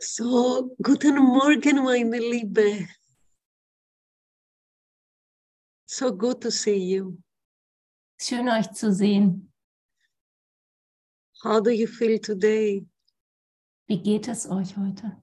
[0.00, 2.86] So, guten Morgen, meine Liebe.
[5.86, 7.18] So good to see you.
[8.16, 9.52] Schön euch zu sehen.
[11.42, 12.86] How do you feel today?
[13.88, 15.20] Wie geht es euch heute?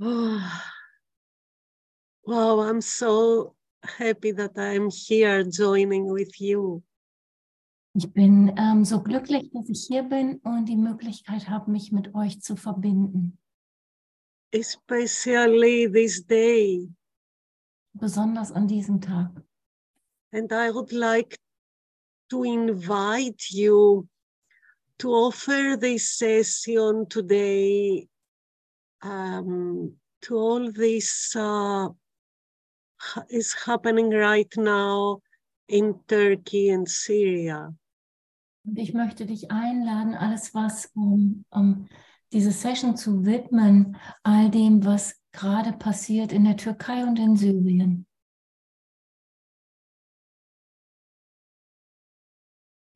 [0.00, 0.62] Oh,
[2.26, 6.82] wow, I'm so happy that I'm here joining with you.
[7.96, 12.14] Ich bin ähm, so glücklich, dass ich hier bin und die Möglichkeit habe, mich mit
[12.14, 13.38] euch zu verbinden.
[14.54, 16.88] especially this day.
[17.94, 19.30] Besonders an diesem Tag.
[20.32, 21.36] And I would like
[22.30, 24.08] to invite you
[24.98, 28.08] to offer this session today
[29.02, 31.88] um, to all this uh,
[33.28, 35.20] is happening right now
[35.68, 37.74] in Turkey and Syria.
[38.64, 41.88] Und ich möchte dich einladen, alles was, um, um
[42.32, 48.06] diese Session zu widmen, all dem, was gerade passiert in der Türkei und in Syrien.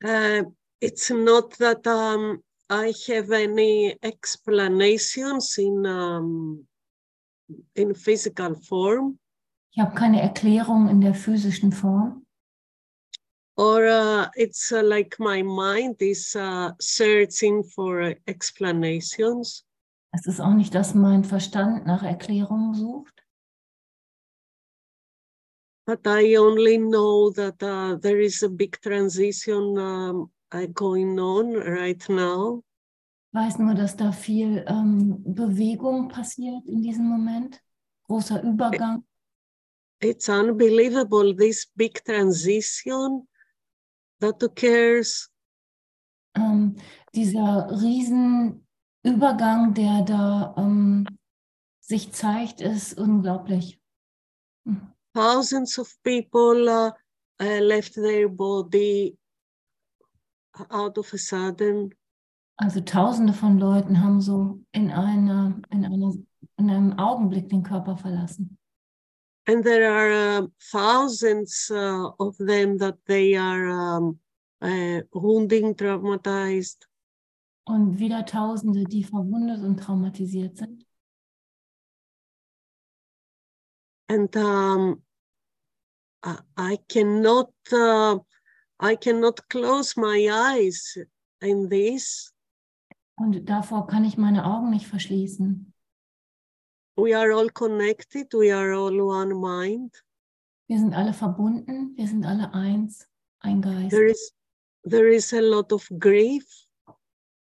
[0.03, 0.45] Uh,
[0.81, 6.69] it's not that um, I have any explanations in um,
[7.75, 9.19] in physical form,
[9.71, 12.27] Ich habe keine Erklärung in der physischen Form.
[13.59, 19.65] Or uh, it's uh, like my mind is uh, searching for uh, explanations.
[20.13, 23.13] Es ist auch nicht, dass mein Verstand nach Erklärungen sucht.
[25.87, 31.55] But I only know that uh, there is a big transition um, uh, going on
[31.57, 32.63] right now.
[33.33, 37.61] Ich weiß nur, dass da viel ähm, Bewegung passiert in diesem Moment.
[38.07, 39.05] Großer Übergang.
[40.01, 43.27] It's unbelievable, this big transition
[44.21, 45.31] that occurs.
[46.35, 46.77] Ähm,
[47.15, 51.07] dieser Riesenübergang, der da ähm,
[51.81, 53.81] sich zeigt, ist unglaublich.
[54.67, 54.93] Hm.
[55.15, 56.91] Thousands of people uh,
[57.43, 59.17] uh, left their body
[60.71, 61.95] out of a sudden.
[62.57, 66.13] Also Tausende von Leuten haben so in einer, in einer,
[66.57, 68.59] in einem Augenblick den Körper verlassen.
[69.49, 74.19] And there are uh, thousands uh, of them that they are um,
[74.61, 76.87] uh, wounding, traumatized.
[77.65, 80.85] Und wieder Tausende, die verwundet und traumatisiert sind.
[84.09, 85.03] and um,
[86.57, 88.19] I, cannot uh,
[88.81, 90.97] I cannot close my eyes
[91.41, 92.33] in this.
[93.17, 95.68] Und davor kann ich meine Augen nicht verschließen.
[96.99, 98.27] We are all connected.
[98.35, 99.93] We are all one mind.
[100.67, 103.91] Wir sind alle verbunden, wir sind alle eins, ein Geist.
[103.91, 104.33] There is
[104.83, 106.45] there is a lot of grief.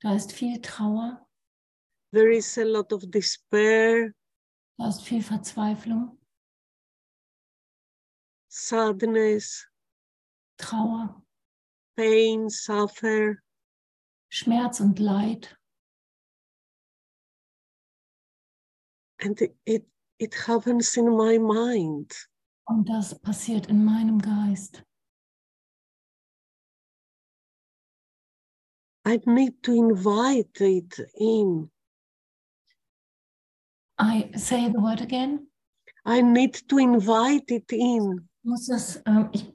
[0.02, 1.24] Da ist viel Trauer,
[2.12, 4.14] There is a lot of despair,
[4.80, 6.18] da ist viel Verzweiflung,
[8.50, 9.68] sadness,
[10.58, 11.24] Trauer,
[11.96, 13.38] pain, suffer,
[14.30, 15.56] Schmerz und Leid.
[19.24, 19.86] And it it,
[20.20, 22.12] it happens in my mind.
[22.66, 24.84] Und das passiert in meinem Geist.
[29.06, 31.70] I need to invite it in.
[34.00, 35.48] I say the word again.
[36.06, 38.30] I need to invite it in.
[38.44, 39.54] Muss es, ähm, ich,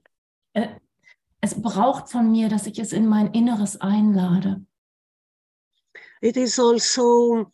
[0.52, 0.68] äh,
[1.40, 4.64] es braucht von mir, dass ich es in mein Inneres einlade.
[6.20, 7.52] it is also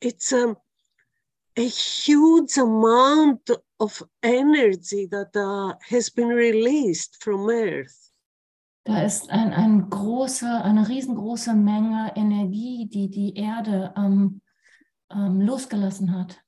[0.00, 0.56] it's a,
[1.56, 7.96] a huge amount of energy that uh, has been released from earth
[8.84, 14.40] Da ist ein, ein große, eine riesengroße Menge Energie, die die Erde ähm,
[15.10, 16.42] ähm, losgelassen hat.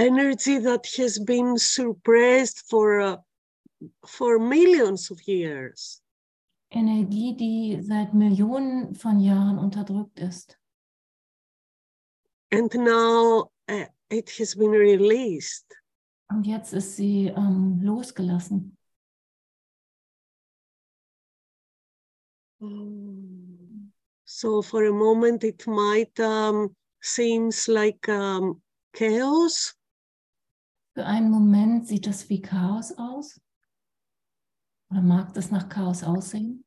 [0.00, 3.16] energy that has been suppressed for uh,
[4.06, 6.02] for millions of years
[6.72, 10.59] Energie, die seit Millionen von Jahren unterdrückt ist.
[12.52, 15.66] And now uh, it has been released
[16.28, 18.76] Und jetzt ist sie ähm, losgelassen.
[24.24, 28.60] so for a moment it might um, seems like um,
[28.92, 29.74] chaos
[30.94, 33.40] Für einen Moment sieht das wie Chaos aus.
[34.90, 36.64] Oder mag das nach Chaos aussehen?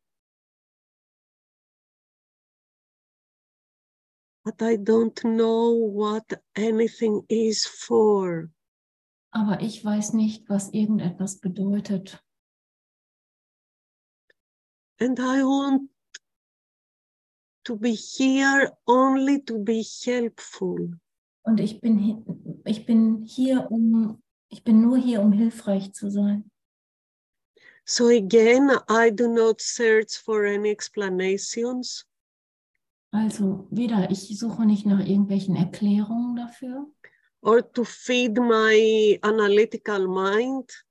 [4.44, 6.26] But I don't know what
[6.56, 8.50] anything is for.
[9.32, 12.20] Aber ich weiß nicht, was irgendetwas bedeutet.
[15.00, 15.90] And I want
[17.66, 21.00] to be here only to be helpful.
[21.46, 22.24] Und ich bin,
[22.66, 26.50] ich bin hier, um, ich bin nur hier, um hilfreich zu sein.
[27.86, 32.06] So again, I do not search for any explanations.
[33.14, 36.92] Also wieder, ich suche nicht nach irgendwelchen Erklärungen dafür,
[37.42, 40.84] or to feed my analytical mind,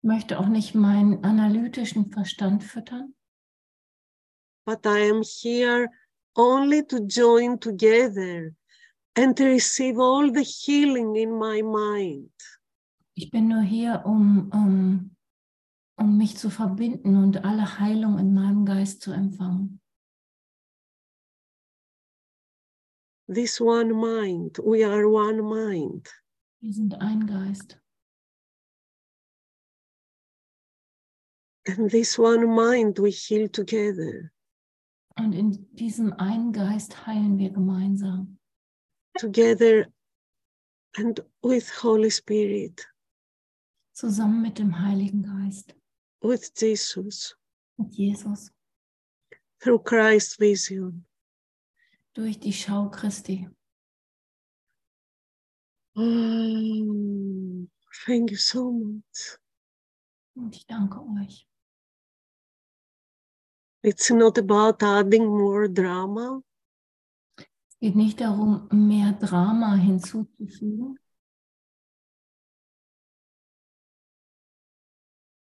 [0.00, 3.14] möchte auch nicht meinen analytischen Verstand füttern,
[4.64, 5.90] but I am here
[6.34, 8.54] only to join together
[9.14, 12.32] and receive all the healing in my mind.
[13.14, 15.16] Ich bin nur hier, um, um,
[15.96, 19.82] um mich zu verbinden und alle Heilung in meinem Geist zu empfangen.
[23.28, 26.08] This one mind, we are one mind.
[26.60, 27.76] Wir sind ein Geist.
[31.66, 34.30] And this one mind we heal together,
[35.18, 38.38] Und in diesem einen Geist heilen wir gemeinsam.
[39.18, 39.86] together
[40.96, 42.86] and with Holy Spirit,
[43.94, 45.74] Zusammen mit dem Heiligen Geist.
[46.22, 47.34] with Jesus,
[47.78, 48.52] Mit Jesus.
[49.60, 51.04] through Christ's vision.
[52.16, 53.46] Durch die Schau Christi.
[55.94, 57.66] Oh,
[58.06, 59.38] thank you so much.
[60.34, 61.46] Und ich danke euch.
[63.82, 66.40] It's not about adding more drama.
[67.36, 70.98] Es geht nicht darum, mehr Drama hinzuzufügen.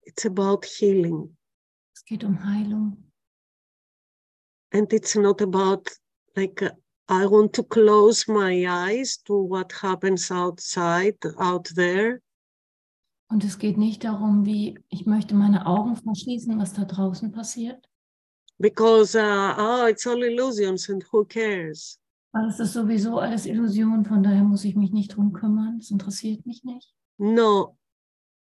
[0.04, 1.36] It's about healing.
[1.96, 3.12] Es geht um Heilung.
[4.72, 5.90] And it's not about
[6.36, 6.72] like uh,
[7.08, 12.22] I want to close my eyes to what happens outside, out there.
[13.30, 17.86] Und es geht nicht darum, wie ich möchte meine Augen verschließen, was da draußen passiert.
[18.60, 21.98] Because, uh, oh, it's all illusions and who cares?
[22.34, 25.80] Weil es ist sowieso alles Illusion, von daher muss ich mich nicht drum kümmern.
[25.80, 26.94] Das interessiert mich nicht.
[27.18, 27.78] No,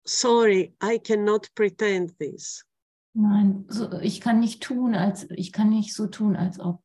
[0.05, 2.65] sorry, I cannot pretend this.
[3.13, 6.81] Nein, so, ich kann nicht tun, als ich kann nicht so tun, als ob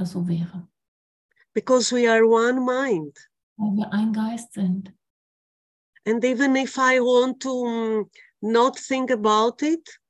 [0.00, 0.68] so wäre.
[1.54, 3.16] Because we are one mind.
[3.56, 4.92] Weil wir ein Geist sind.
[6.06, 8.10] And even if I want to um,
[8.40, 10.00] not think about it,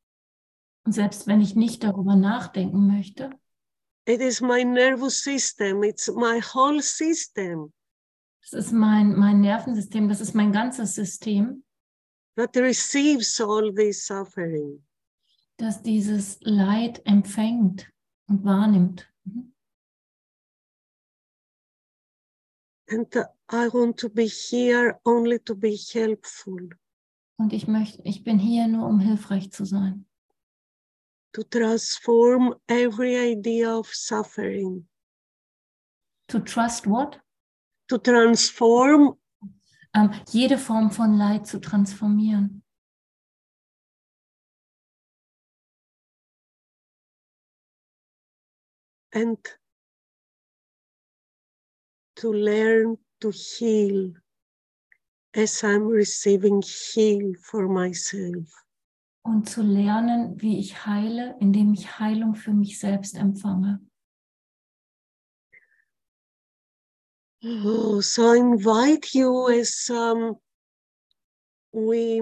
[0.85, 3.31] Und selbst wenn ich nicht darüber nachdenken möchte,
[4.07, 7.73] it is my nervous system, it's my whole system
[8.43, 11.63] das ist mein, mein Nervensystem, das ist mein ganzes System,
[12.37, 14.85] that receives all this suffering.
[15.59, 17.89] das dieses Leid empfängt
[18.27, 19.09] und wahrnimmt.
[19.25, 19.52] Mhm.
[22.93, 23.07] And
[23.49, 26.69] I want to be here only to be helpful,
[27.39, 30.05] Und ich möchte, ich bin hier nur, um hilfreich zu sein,
[31.33, 34.87] to transform every idea of suffering,
[36.29, 37.19] to trust what?
[37.89, 39.17] to transform
[39.95, 42.63] Ähm, jede Form von Leid zu transformieren.
[49.15, 49.39] and
[52.23, 54.15] to learn to heal
[55.35, 58.49] as I'm receiving heal for myself.
[59.25, 63.81] Und zu lernen, wie ich heile, indem ich Heilung für mich selbst empfange.
[67.45, 70.37] Oh, so I invite you as um,
[71.73, 72.21] we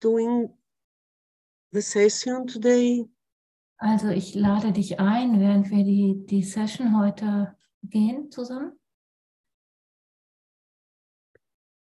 [0.00, 0.50] doing
[1.72, 3.08] the session today
[3.78, 7.55] Also ich lade dich ein, während wir die, die Session heute
[7.88, 8.78] gehen zusammen,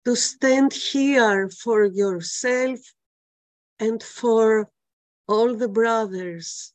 [0.05, 2.81] to stand here for yourself
[3.79, 4.71] and for
[5.27, 6.75] all the brothers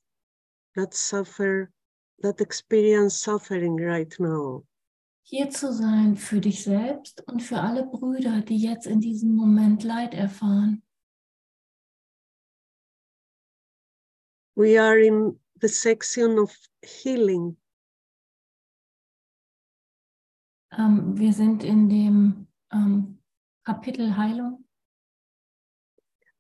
[0.76, 1.72] that suffer,
[2.22, 4.64] that experience suffering right now.
[5.30, 9.84] hier zu sein für dich selbst und für alle Brüder, die jetzt in diesem Moment
[9.84, 10.82] Leid erfahren.
[14.56, 17.58] We are in the section of healing,
[20.88, 23.20] wir sind in dem ähm,
[23.64, 24.66] Kapitel Heilung,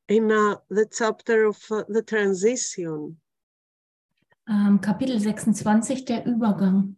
[0.07, 3.19] in uh, the chapter of uh, the transition.
[4.49, 6.97] ähm, Kapitel 26, der Übergang.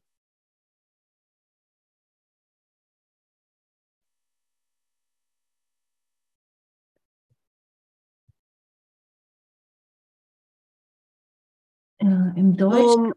[11.99, 13.13] Äh, Im Deutsch Um,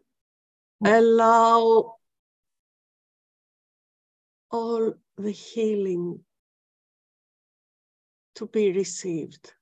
[0.81, 1.97] allow
[4.55, 6.23] all the healing
[8.35, 9.55] to be received.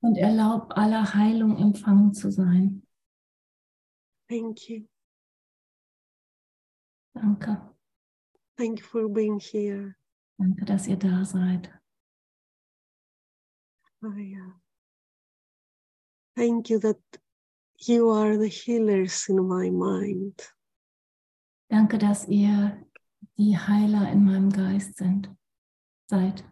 [0.00, 2.82] und erlaub aller Heilung empfangen zu sein.
[4.28, 4.86] Thank you.
[7.14, 7.74] Danke.
[8.56, 9.96] Thank you for being here.
[10.38, 11.72] Danke, dass ihr da seid.
[14.02, 14.52] Oh, yeah.
[16.36, 17.00] Thank you that
[17.78, 20.54] you are the healers in my mind.
[21.70, 22.86] Danke, dass ihr
[23.38, 25.30] die Heiler in meinem Geist sind,
[26.10, 26.44] seid.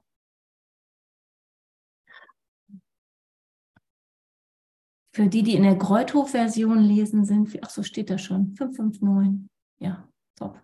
[5.13, 9.49] Für die, die in der Greuthof-Version lesen, sind, ach so steht da schon, 559.
[9.79, 10.61] Ja, top.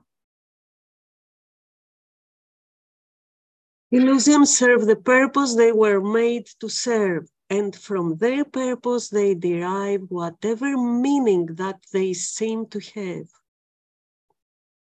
[3.91, 10.03] Illusions serve the purpose they were made to serve, and from their purpose they derive
[10.11, 13.42] whatever meaning that they seem to have.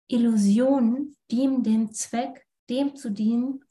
[0.08, 3.64] Illusionen dienen dem Zweck, dem zu dienen,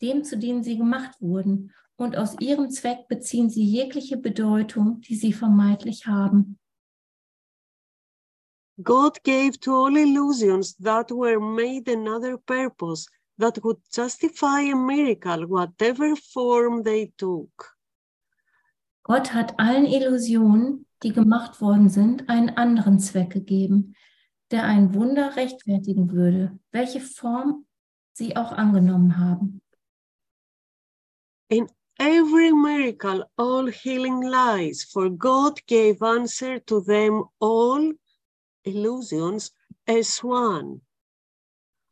[0.00, 1.72] dem zu dienen sie gemacht wurden.
[1.96, 6.58] Und aus ihrem Zweck beziehen sie jegliche Bedeutung, die sie vermeintlich haben.
[8.82, 13.06] God gave to all illusions that were made another purpose
[13.38, 17.76] that would justify a miracle, whatever form they took.
[19.02, 23.94] Gott hat allen Illusionen, die gemacht worden sind, einen anderen Zweck gegeben,
[24.50, 27.66] der ein Wunder rechtfertigen würde, welche Form
[28.12, 29.62] sie auch angenommen haben.
[31.48, 31.66] In
[31.98, 37.92] every miracle, all healing lies, for God gave answer to them all
[38.64, 39.52] illusions
[39.86, 40.80] as one.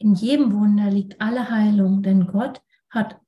[0.00, 3.20] In jedem Wunder liegt alle Heilung, denn Gott hat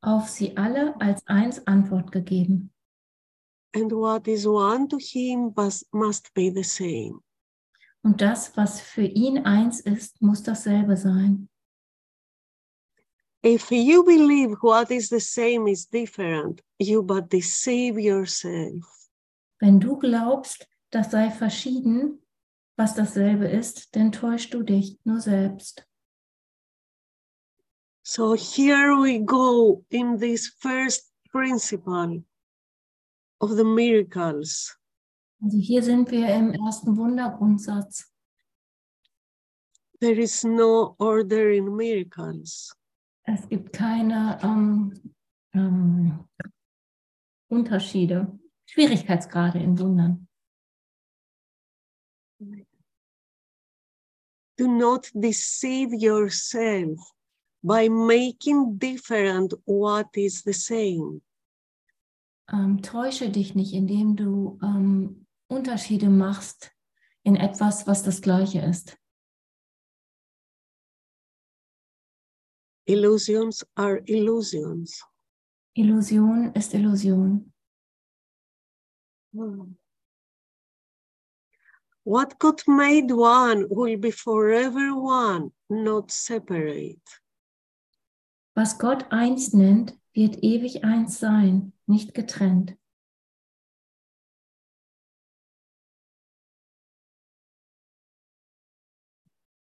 [0.00, 2.72] auf sie alle als eins Antwort gegeben.
[3.74, 7.20] And what is one to him must, must be the same.
[8.06, 11.48] Und das, was für ihn eins ist, muss dasselbe sein.
[13.44, 19.10] If you believe what is the same is different, you but deceive yourself.
[19.58, 22.22] Wenn du glaubst, das sei verschieden,
[22.76, 25.84] was dasselbe ist, dann täuschst du dich nur selbst.
[28.04, 32.22] So here we go in this first principle
[33.40, 34.78] of the miracles.
[35.42, 38.12] Also hier sind wir im ersten Wundergrundsatz.
[40.00, 42.74] There is no order in miracles.
[43.24, 45.14] Es gibt keine ähm,
[45.52, 46.28] ähm,
[47.48, 50.28] Unterschiede, Schwierigkeitsgrade in Wundern.
[54.58, 56.98] Do not deceive yourself
[57.62, 61.20] by making different what is the same.
[62.52, 66.72] Ähm, täusche dich nicht, indem du ähm, Unterschiede machst
[67.22, 68.98] in etwas, was das gleiche ist.
[72.88, 75.04] Illusions are illusions.
[75.74, 77.52] Illusion ist Illusion.
[82.04, 87.02] What God made one will be forever one, not separate.
[88.54, 92.76] Was Gott eins nennt, wird ewig eins sein, nicht getrennt.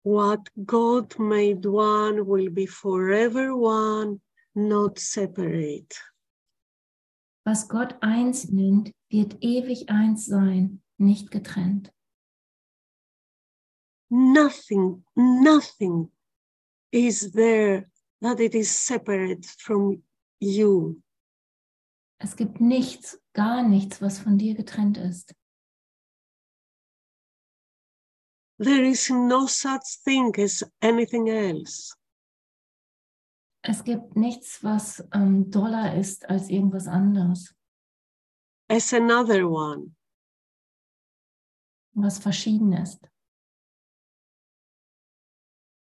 [0.06, 4.22] What God made one will be forever one,
[4.54, 6.00] not separate.
[7.44, 11.90] Was Gott eins nennt, wird ewig eins sein, nicht getrennt.
[14.12, 16.12] Nothing, nothing
[16.92, 17.90] is there
[18.22, 20.04] that it is separate from
[20.40, 21.02] you.
[22.20, 25.34] Es gibt nichts, gar nichts, was von dir getrennt ist.
[28.58, 31.94] There is no such thing as anything else.
[33.62, 37.54] Es gibt nichts, was ähm, doller ist als irgendwas anderes,
[38.70, 39.96] as another one.
[41.96, 43.00] was verschieden ist.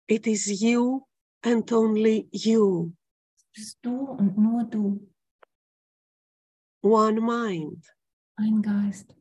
[0.08, 1.06] It is you
[1.44, 2.92] and only you,
[3.37, 5.08] Es bist du und nur du,
[6.82, 7.87] one mind,
[8.37, 9.14] ein Geist,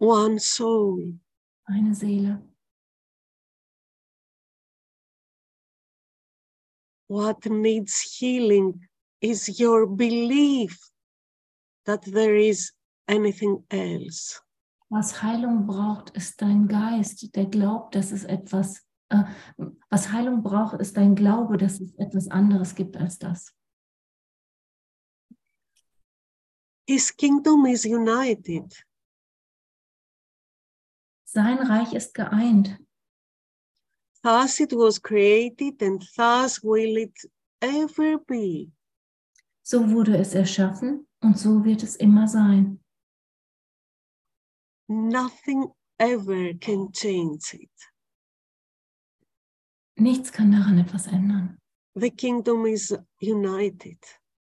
[0.00, 1.18] one soul.
[1.66, 2.42] eine Seele.
[7.08, 8.88] What needs healing
[9.20, 10.78] is your belief
[11.86, 12.72] that there is
[13.08, 14.40] anything else.
[14.90, 19.24] Was Heilung braucht, ist dein Geist, der glaubt, dass es etwas, äh,
[19.90, 23.52] was Heilung braucht, ist dein Glaube, dass es etwas anderes gibt als das.
[26.86, 28.84] His kingdom is united.
[31.24, 32.78] Sein Reich ist geeint.
[34.24, 37.12] Thus it was created, and thus will it
[37.60, 38.70] ever be.
[39.62, 42.80] So wurde es erschaffen und so wird es immer sein.
[44.88, 45.66] Nothing
[45.98, 47.70] ever can change it.
[49.98, 51.58] Nichts kann daran etwas ändern.
[51.94, 53.98] The kingdom is united,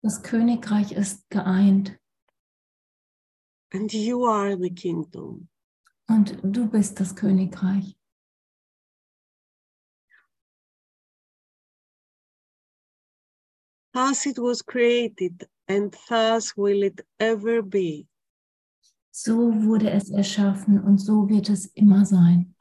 [0.01, 1.97] Das Königreich ist geeint
[3.73, 5.49] and you are the kingdom.
[6.09, 7.96] und du bist das Königreich.
[13.97, 18.05] Thus it was created, and thus will it ever be.
[19.09, 22.53] So wurde es erschaffen und so wird es immer sein.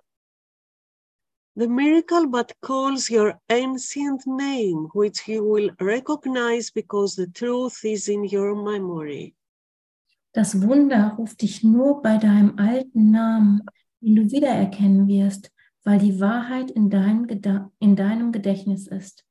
[1.55, 8.09] The miracle but calls your ancient name, which you will recognize because the truth is
[8.09, 9.35] in your memory.
[10.33, 13.61] Das Wunder ruft dich nur bei deinem alten Namen,
[14.00, 15.52] den du wiedererkennen wirst,
[15.85, 17.26] weil die Wahrheit in, dein
[17.78, 19.25] in deinem Gedächtnis ist.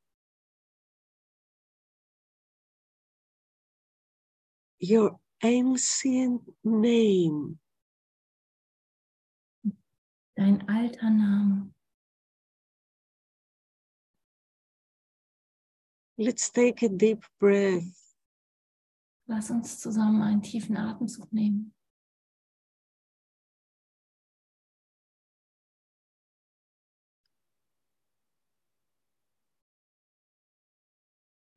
[4.88, 7.58] Your ancient name.
[10.36, 11.74] Dein alter Name.
[16.18, 18.14] Let's take a deep breath.
[19.28, 21.74] Lass uns zusammen einen tiefen Atemzug nehmen.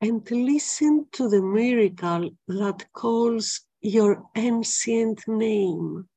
[0.00, 6.09] And listen to the miracle that calls your ancient name.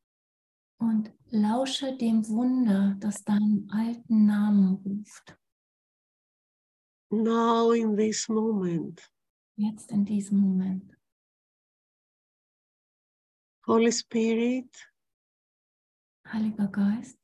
[0.80, 5.38] Und lausche dem Wunder, das deinen alten Namen ruft.
[7.12, 9.02] Now, in this moment,
[9.58, 10.98] Jetzt in diesem Moment.
[13.68, 14.74] Holy Spirit,
[16.26, 17.18] Heiliger Geist,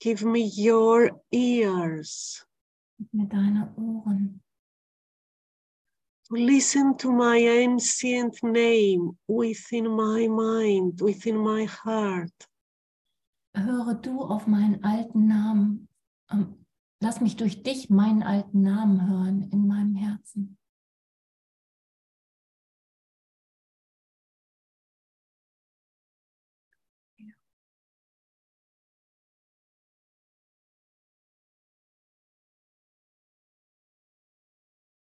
[0.00, 2.46] give me your ears
[2.98, 4.42] gib mir deine Ohren,
[6.30, 12.48] listen to my ancient name within my mind, within my heart.
[13.54, 15.88] höre du auf meinen alten Namen.
[16.30, 16.66] Ähm,
[17.00, 20.56] Lass mich durch dich meinen alten Namen hören in meinem Herzen.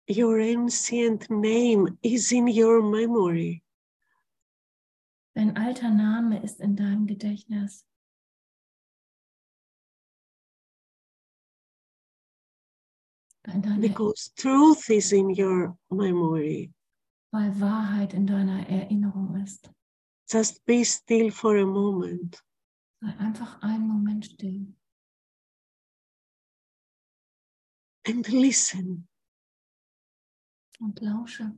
[0.08, 3.64] Your ancient name is in your memory.
[5.36, 7.84] Dein alter Name ist in deinem Gedächtnis.
[13.80, 16.72] Because truth is in your memory.
[17.32, 19.70] weil Wahrheit in deiner Erinnerung ist.
[20.30, 22.42] Just be still for a moment.
[23.02, 24.74] Sei einfach einen Moment still
[28.08, 29.07] and listen.
[30.80, 31.54] Und lausche.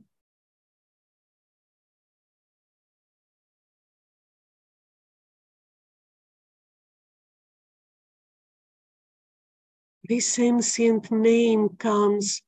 [10.02, 12.42] This ancient name comes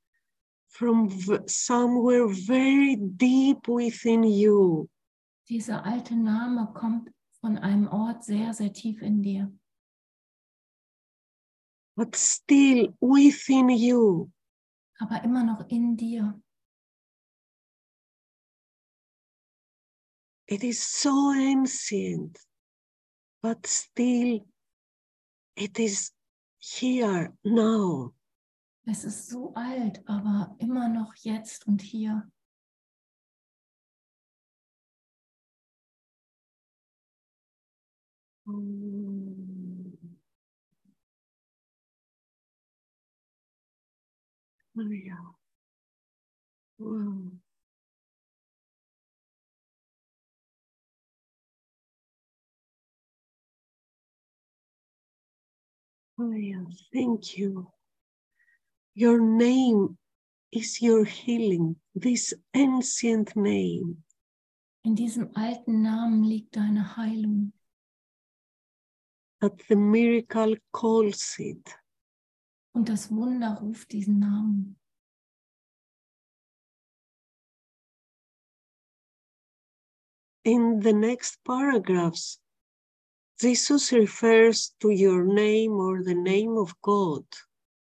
[0.68, 1.08] from
[1.46, 4.88] somewhere very deep within you.
[5.48, 9.52] Dieser alte Name kommt von einem Ort sehr, sehr tief in dir,
[11.94, 14.30] but still within you.
[14.98, 16.40] aber immer noch in dir.
[20.52, 22.38] It is so ancient,
[23.42, 24.44] but still
[25.56, 26.10] it is
[26.58, 28.12] here now.
[28.86, 32.30] Es ist so alt, aber immer noch jetzt und hier.
[38.46, 38.52] Oh.
[46.78, 47.41] Wow.
[56.92, 57.70] Thank you.
[58.94, 59.98] Your name
[60.50, 64.04] is your healing, this ancient name.
[64.84, 67.52] In diesem alten Namen liegt deine Heilung.
[69.42, 71.76] that the miracle calls it.
[72.74, 74.78] Und das Wunder ruft diesen Namen.
[80.44, 82.40] In the next paragraphs,
[83.42, 87.24] Jesus refers to your name or the name of God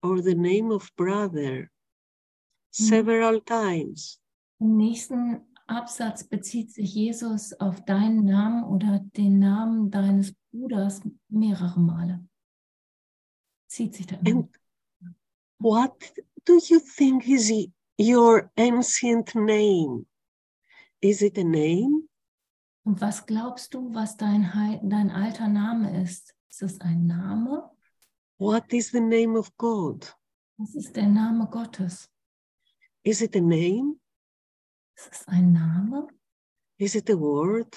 [0.04, 2.90] or the name of brother mm.
[2.90, 4.20] several times.
[4.60, 11.80] Im nächsten Absatz bezieht sich Jesus auf deinen Namen oder den Namen deines Bruders mehrere
[11.80, 12.28] Male.
[13.68, 14.42] Zieht sich da immer.
[14.42, 14.50] And
[15.60, 15.94] what
[16.44, 17.50] do you think is
[17.98, 20.06] your ancient name?
[21.00, 22.10] Is it a name?
[22.86, 24.44] Und was glaubst du, was dein,
[24.84, 26.36] dein alter Name ist?
[26.50, 27.72] Ist es ein Name?
[28.38, 30.16] What is the name of God?
[30.58, 32.08] Was ist der Name Gottes?
[33.04, 34.00] Is it a name?
[34.96, 36.08] Ist es ein Name?
[36.78, 37.76] Is it a word?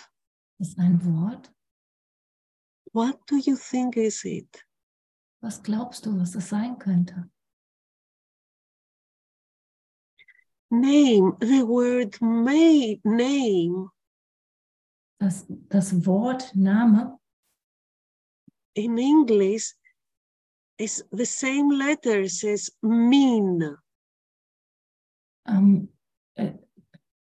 [0.59, 1.51] Ist es ein Wort?
[2.93, 4.63] What do you think is it?
[5.41, 7.31] Was glaubst du, was es sein könnte?
[10.71, 13.91] Name, the word may, name
[15.21, 17.19] Das, das Wort Name
[18.75, 19.75] in English
[20.79, 23.77] is the same letters as mean.
[25.49, 25.89] ähm,
[26.35, 26.53] äh,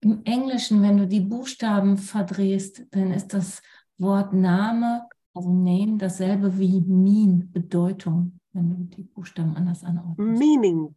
[0.02, 3.62] im Englischen, wenn du die Buchstaben verdrehst, dann ist das
[3.98, 10.40] Wort Name, also Name, dasselbe wie mean, Bedeutung, wenn du die Buchstaben anders anordnest.
[10.40, 10.96] Meaning,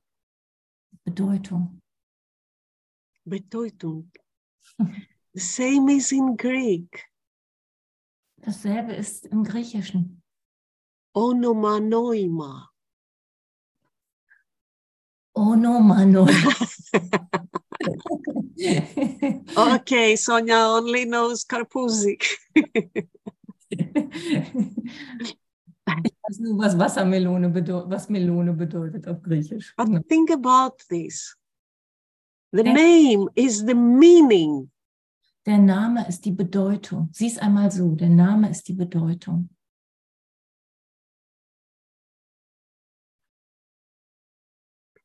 [1.04, 1.80] Bedeutung.
[3.24, 4.10] Bedeutung.
[5.34, 7.04] The same is in Greek.
[8.44, 10.22] Dasselbe ist im Griechischen.
[11.14, 12.68] Onomanoima.
[15.34, 16.26] Onomano.
[19.56, 22.24] Okay, Sonia only knows Karpusik.
[26.04, 29.74] Ich weiß nur, was Wassermelone bedeutet, was Melone bedeutet auf Griechisch.
[29.76, 30.00] But Genau.
[30.08, 31.36] think about this.
[32.52, 34.70] The name is the meaning.
[35.46, 37.08] Der Name ist die Bedeutung.
[37.12, 39.50] Sieh es einmal so, der Name ist die Bedeutung.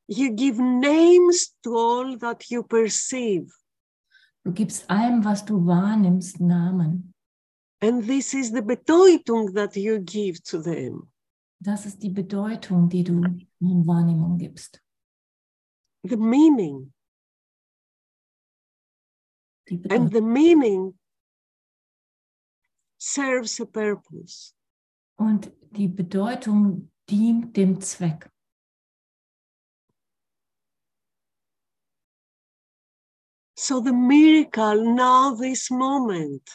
[0.10, 3.52] You give names to all that you perceive.
[4.46, 7.14] Du gibst allem, was du wahrnimmst, Namen.
[7.82, 11.12] And this is the Bedeutung that you give to them.
[11.60, 13.22] Das ist die Bedeutung, die du
[13.60, 14.82] in Wahrnehmung gibst.
[16.04, 16.94] The meaning.
[19.90, 20.94] And the meaning
[22.98, 24.54] serves a purpose.
[25.18, 28.30] Und die Bedeutung dient dem Zweck.
[33.56, 36.48] So the miracle now, this moment,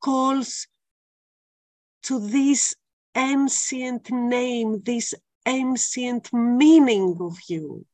[0.00, 0.66] calls
[2.04, 2.74] to this
[3.14, 5.14] ancient name, this
[5.46, 7.84] ancient meaning of you.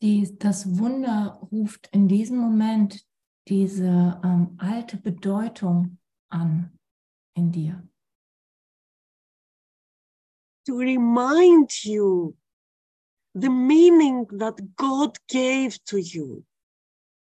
[0.00, 3.04] Die, das Wunder ruft in diesem Moment
[3.48, 5.98] diese ähm, alte Bedeutung
[6.30, 6.78] an
[7.34, 7.82] in dir.
[10.68, 12.36] to remind you
[13.34, 16.44] the meaning that God gave to you.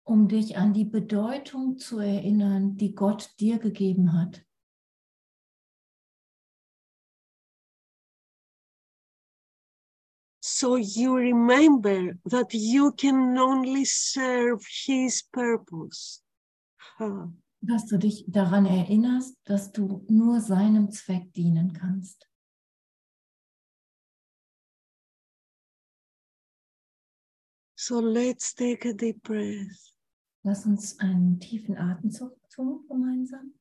[0.05, 4.45] um dich an die Bedeutung zu erinnern, die Gott dir gegeben hat.
[10.62, 16.22] So you remember that you can only serve His purpose.
[17.01, 22.29] Ah, Dass du dich daran erinnerst, dass du nur seinem Zweck dienen kannst.
[27.75, 29.92] So let's take a deep breath.
[30.44, 33.53] Lass uns einen tiefen Atemzug tun gemeinsam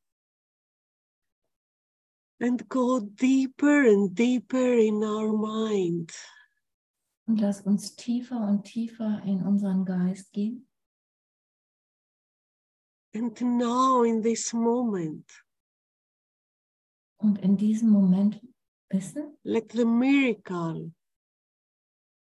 [2.39, 6.11] and go deeper and deeper in our mind.
[7.27, 10.67] Und lass uns tiefer und tiefer in unseren Geist gehen.
[13.13, 15.29] And now, in this moment,
[17.17, 18.41] Und in diesem Moment
[18.89, 20.91] wissen, let the miracle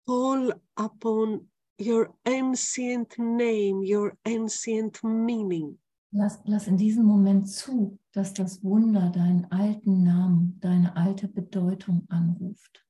[0.06, 5.80] fall upon your ancient name, your ancient meaning.
[6.12, 12.06] lass, lass in diesem Moment zu, dass das Wunder deinen alten Namen, deine alte Bedeutung
[12.10, 12.85] anruft.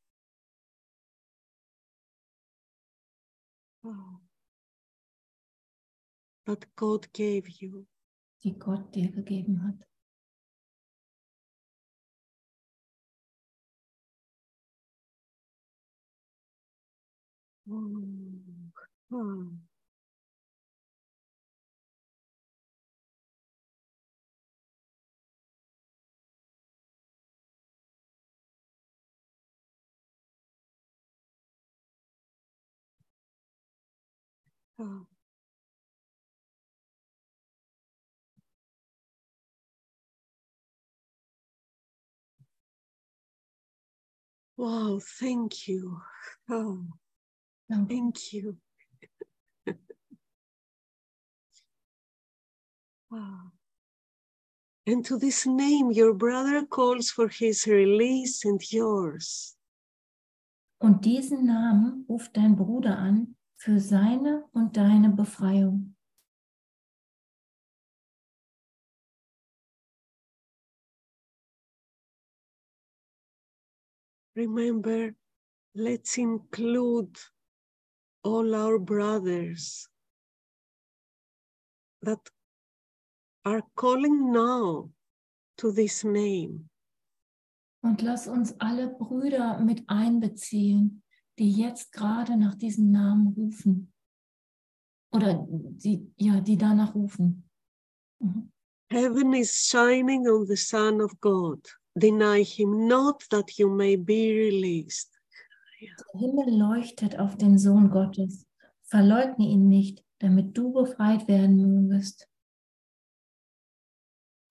[3.86, 4.21] Wow.
[6.48, 7.86] That God gave you.
[8.43, 9.88] die Gott dir gegeben hat.
[17.67, 18.71] Mm.
[19.12, 19.74] Ah.
[34.77, 35.05] Ah.
[44.57, 46.01] Wow, thank you.
[46.49, 46.85] Oh,
[47.69, 47.89] Danke.
[47.89, 48.57] thank you.
[53.11, 53.51] wow.
[54.88, 59.55] And to this name, your brother calls for his release and yours.
[60.79, 63.35] Und diesen Namen ruft dein Bruder an
[63.65, 65.95] für seine und deine Befreiung.
[74.38, 75.15] Remember,
[75.73, 77.17] let's include
[78.23, 79.89] all our brothers
[82.04, 82.19] that
[83.45, 84.91] are calling now
[85.58, 86.69] to this name.
[87.82, 91.01] Und lass uns alle Brüder mit einbeziehen,
[91.38, 93.91] die jetzt gerade nach diesem Namen rufen.
[95.12, 97.50] Oder die, ja, die danach rufen.
[98.19, 98.52] Mhm.
[98.91, 101.60] Heaven is shining on the Son of God.
[101.95, 105.12] Deny him not that you may be released.
[105.82, 108.45] Der Himmel leuchtet auf den Sohn Gottes.
[108.84, 112.28] Verleugne ihn nicht, damit du befreit werden mögest.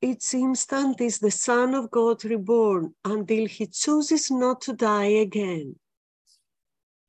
[0.03, 5.79] Each instant is the Son of God reborn until he chooses not to die again.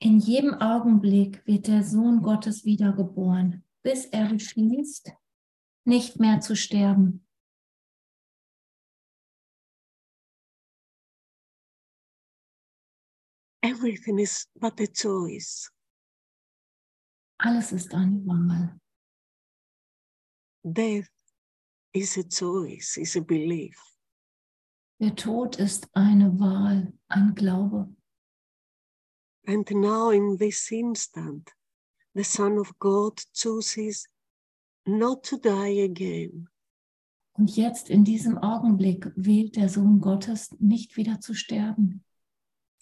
[0.06, 5.12] In jedem Augenblick wird der Sohn Gottes wiedergeboren, bis er beschließt,
[5.84, 7.28] nicht mehr zu sterben.
[13.63, 15.74] Everything is but a choice.
[17.39, 18.80] Alles ist eine Wahl.
[20.63, 21.10] Death
[21.94, 23.82] is a choice, is a belief.
[25.02, 27.89] Der Tod ist eine Wahl, ein Glaube.
[29.47, 31.51] And now, in this instant,
[32.15, 34.08] the Son of God chooses
[34.86, 36.47] not to die again.
[37.38, 42.03] Und jetzt in diesem Augenblick wählt der Sohn Gottes nicht wieder zu sterben.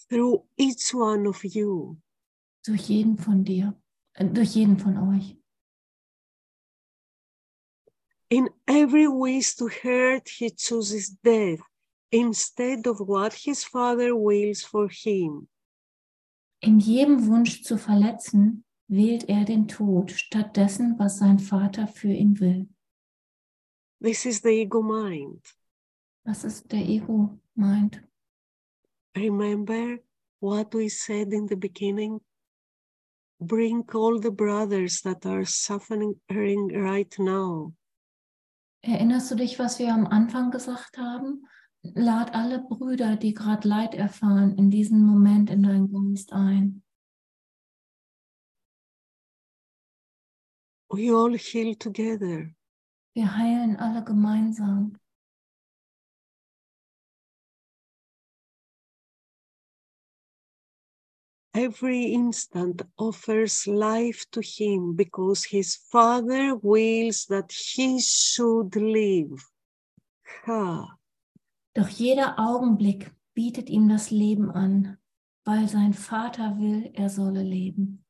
[0.08, 1.96] Through each one of you,
[2.64, 3.74] Durch jeden von dir,
[4.14, 5.36] äh, durch jeden von euch.
[8.30, 11.60] in every wish to hurt, he chooses death
[12.10, 15.46] instead of what his Father wills for him.
[16.64, 22.12] In jedem Wunsch zu verletzen, wählt er den Tod statt dessen, was sein Vater für
[22.12, 22.68] ihn will.
[24.00, 25.42] This is the ego mind.
[26.26, 28.02] Was ist der Ego meint?
[29.14, 29.98] Remember
[30.40, 32.20] what we said in the beginning?
[33.38, 37.74] Bring all the brothers that are suffering right now.
[38.82, 41.46] Erinnerst du dich, was wir am Anfang gesagt haben?
[41.92, 46.82] Lad alle Brüder, die gerade Leid erfahren, in diesen Moment in deinen Geist ein.
[50.90, 52.54] We all heal together.
[53.14, 54.98] Wir heilen alle gemeinsam.
[61.52, 69.44] Every instant offers life to him because his father wills that he should live.
[70.46, 70.96] Ha.
[71.74, 74.96] Doch jeder Augenblick bietet ihm das Leben an,
[75.44, 78.04] weil sein Vater will, er solle leben.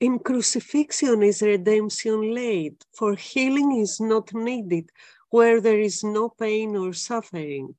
[0.00, 4.90] In crucifixion is redemption laid, for healing is not needed
[5.30, 7.76] where there is no pain or suffering.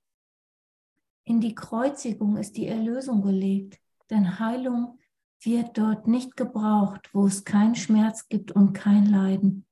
[1.26, 5.00] In die Kreuzigung ist die Erlösung gelegt, denn Heilung
[5.42, 9.65] wird dort nicht gebraucht, wo es keinen Schmerz gibt und kein Leiden.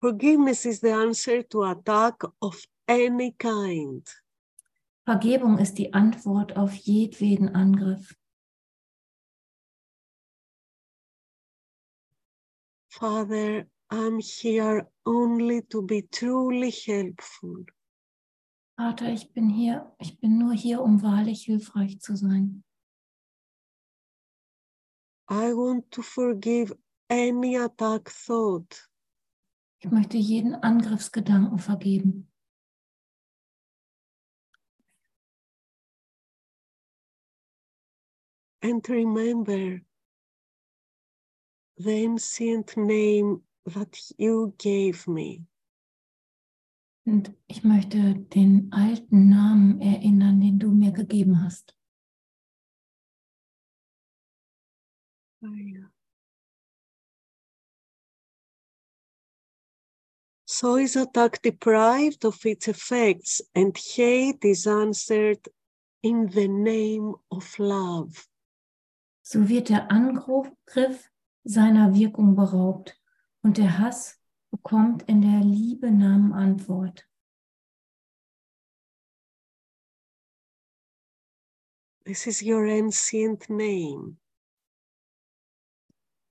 [0.00, 4.08] Forgiveness is the answer to attack of any kind.
[5.04, 8.16] Vergebung ist die Antwort auf jedweden Angriff.
[12.88, 17.66] Father, I'm here only to be truly helpful.
[18.76, 22.64] Vater, ich bin hier, ich bin nur hier, um wahrlich hilfreich zu sein.
[25.30, 26.76] I want to forgive
[27.08, 28.88] any attack thought.
[29.78, 32.28] Ich möchte jeden Angriffsgedanken vergeben.
[38.66, 39.80] And remember
[41.78, 45.46] the ancient name that you gave me.
[47.06, 51.76] Und ich möchte den alten Namen erinnern, den du mir gegeben hast.
[60.44, 65.48] So is attack deprived of its effects, and hate is answered
[66.02, 68.26] in the name of love.
[69.28, 71.10] So wird der Angriff
[71.42, 72.96] seiner Wirkung beraubt
[73.42, 77.10] und der Hass bekommt in der Liebe Namen Antwort.
[82.04, 84.16] This is your ancient name.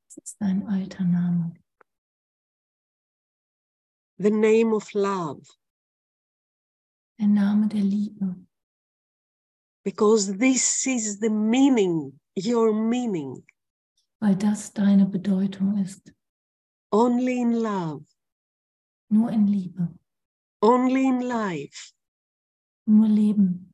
[0.08, 1.54] Das ist dein alter Name.
[4.18, 5.46] the name of love,
[7.20, 8.38] Der Name der Liebe.
[9.84, 13.44] because this is the meaning, your meaning.
[14.20, 16.14] Weil das deine Bedeutung ist.
[16.92, 18.06] Only in love,
[19.10, 19.90] Nur in Liebe.
[20.62, 21.94] only in life,
[22.88, 23.74] Nur Leben.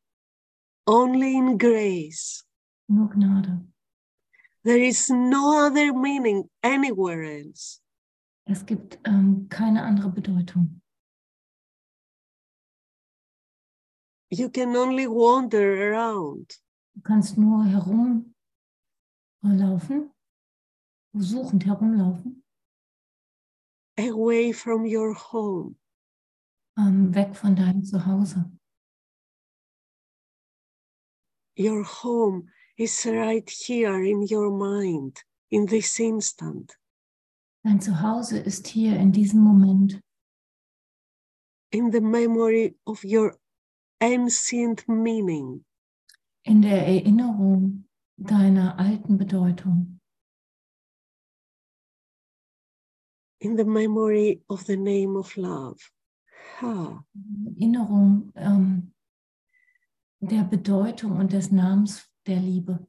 [0.88, 2.44] only in grace.
[2.90, 3.66] nur Gnade.
[4.64, 7.80] There is no other meaning anywhere else.
[8.46, 10.82] Es gibt ähm, keine andere Bedeutung.
[14.30, 16.60] You can only wander around.
[16.96, 17.66] Du kannst nur
[19.44, 20.12] herumlaufen,
[21.18, 22.44] suchend herumlaufen,
[23.98, 25.76] away from your home.
[26.78, 28.46] ähm, weg von deinem Zuhause.
[31.58, 36.78] Your home is right here in your mind, in this instant,
[37.64, 40.02] Dein Zuhause ist hier in diesem Moment,
[41.72, 43.38] in the memory of your
[44.00, 45.64] ancient meaning.
[46.44, 47.86] in der Erinnerung
[48.24, 50.00] deiner alten Bedeutung,
[53.40, 55.80] in the memory of the name of love.
[56.60, 57.04] Ha.
[57.46, 58.94] Erinnerung ähm,
[60.20, 62.86] der Bedeutung und des Namens der Liebe.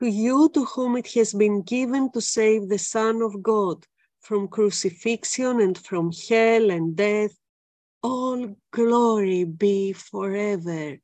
[0.00, 3.86] To you to whom it has been given to save the Son of God
[4.20, 7.36] from crucifixion and from hell and death,
[8.02, 10.98] all glory be forever.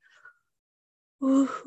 [1.22, 1.62] Es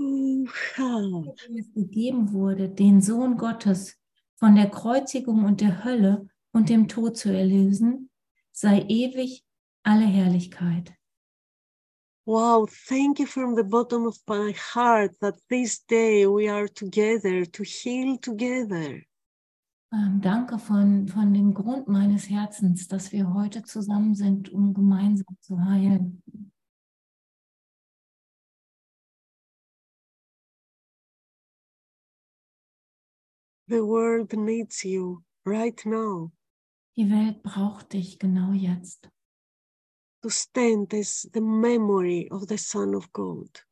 [1.73, 3.95] gegeben wurde, den Sohn Gottes
[4.35, 8.09] von der Kreuzigung und der Hölle und dem Tod zu erlösen,
[8.51, 9.43] sei ewig
[9.83, 10.93] alle Herrlichkeit.
[12.25, 17.45] Wow, thank you from the bottom of my heart that this day we are together
[17.45, 19.03] to heal together.
[19.91, 25.37] Ähm, danke von, von dem Grund meines Herzens, dass wir heute zusammen sind, um gemeinsam
[25.41, 26.23] zu heilen.
[33.67, 36.31] The world needs you right now
[36.95, 39.09] Die Welt braucht dich genau jetzt,
[40.21, 43.65] to stand as the memory of the Son of God.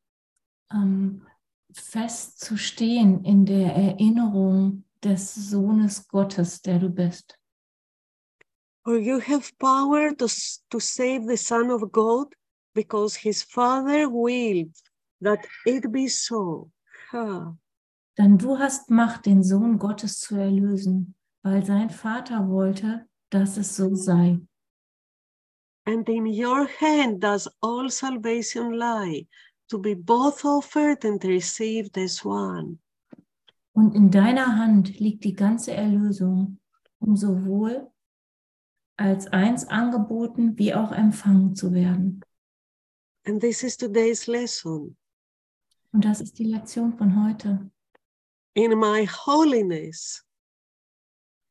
[0.72, 1.26] ähm,
[1.72, 7.38] fest zu stehen in der Erinnerung des Sohnes Gottes, der du bist.
[8.84, 10.26] For you have power to,
[10.70, 12.34] to save the Son of God
[12.74, 14.74] because his Father willed
[15.20, 16.70] that it be so.
[17.12, 17.54] Ha.
[18.18, 23.74] Denn du hast Macht, den Sohn Gottes zu erlösen, weil sein Vater wollte, dass es
[23.74, 24.40] so sei.
[25.84, 29.26] And in your hand does all salvation lie,
[29.68, 32.78] to be both offered and received as one.
[33.72, 36.60] Und in deiner Hand liegt die ganze Erlösung,
[36.98, 37.90] um sowohl
[38.96, 42.20] als eins angeboten wie auch empfangen zu werden.
[43.26, 44.96] And this is today's lesson.
[45.92, 47.70] Und das ist die Lektion von heute.
[48.54, 50.22] In my holiness,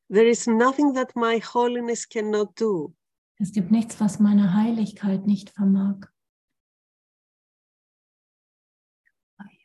[0.09, 2.93] there is nothing that my holiness cannot do.
[3.39, 6.07] Es gibt nichts, was meine Heiligkeit nicht vermag.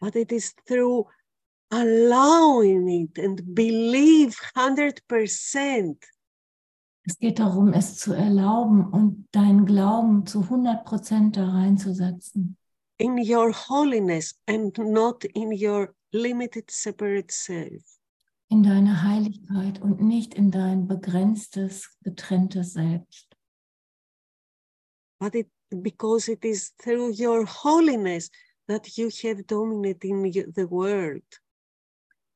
[0.00, 1.06] but it is through
[1.70, 5.96] allowing it and believe 100%
[7.08, 12.56] Es geht darum, es zu erlauben und deinen Glauben zu 100 Prozent da reinzusetzen.
[12.98, 17.82] in your holiness and not in your limited separate self.
[18.48, 23.36] In deine Heiligkeit und nicht in dein begrenztes, getrenntes Selbst.
[25.18, 28.30] But it because it is through your holiness
[28.68, 31.24] that you have dominate in y- the world.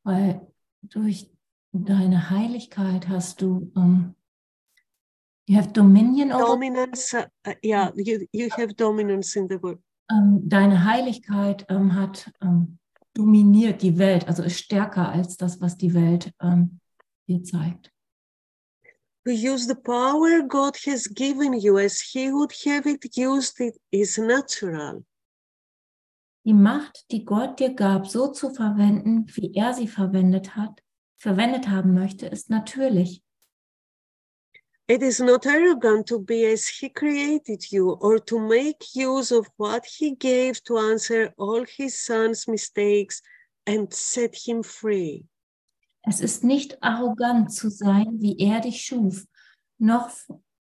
[0.04, 0.52] Weil
[0.82, 1.30] durch
[1.72, 4.16] deine Heiligkeit hast du, um,
[5.46, 9.78] you have dominion over, Dominance, uh, uh, yeah, you, you have dominance in the world.
[10.10, 12.79] ähm, deine Heiligkeit ähm, hat ähm,
[13.14, 16.80] dominiert die Welt, also ist stärker als das, was die Welt ähm,
[17.28, 17.92] dir zeigt.
[19.26, 23.78] To use the power God has given you as He would have it used, it
[23.90, 25.04] is natural.
[26.46, 30.82] Die Macht, die Gott dir gab, so zu verwenden, wie er sie verwendet hat,
[31.18, 33.22] verwendet haben möchte, ist natürlich.
[34.90, 39.46] It is not arrogant to be as he created you or to make use of
[39.56, 43.22] what he gave to answer all his son's mistakes
[43.64, 45.26] and set him free.
[46.02, 49.24] Es ist nicht arrogant zu sein, wie er dich schuf,
[49.78, 50.10] noch,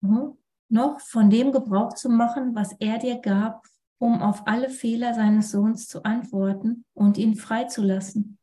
[0.02, 3.66] hm, noch von dem Gebrauch zu machen, was er dir gab,
[3.98, 8.38] um auf alle Fehler seines Sohns zu antworten und ihn freizulassen.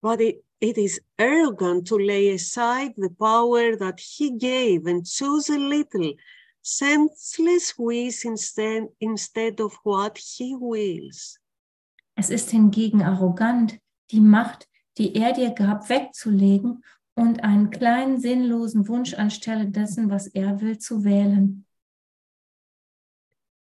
[0.00, 5.50] But it, it is arrogant to lay aside the power that he gave and choose
[5.50, 6.14] a little
[6.62, 11.38] senseless wish instead, instead of what he wills.
[12.16, 13.80] Es ist hingegen arrogant,
[14.12, 16.84] die Macht, die er dir gab, wegzulegen
[17.16, 21.66] und einen kleinen sinnlosen Wunsch anstelle dessen, was er will, zu wählen.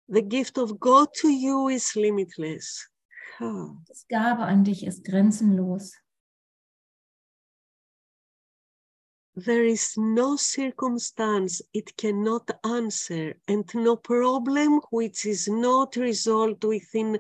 [0.09, 2.87] The gift of God to you is limitless.
[3.39, 3.75] Ah.
[3.89, 5.95] Das Gabe an dich ist grenzenlos.
[9.35, 17.19] There is no circumstance it cannot answer, and no problem which is not resolved within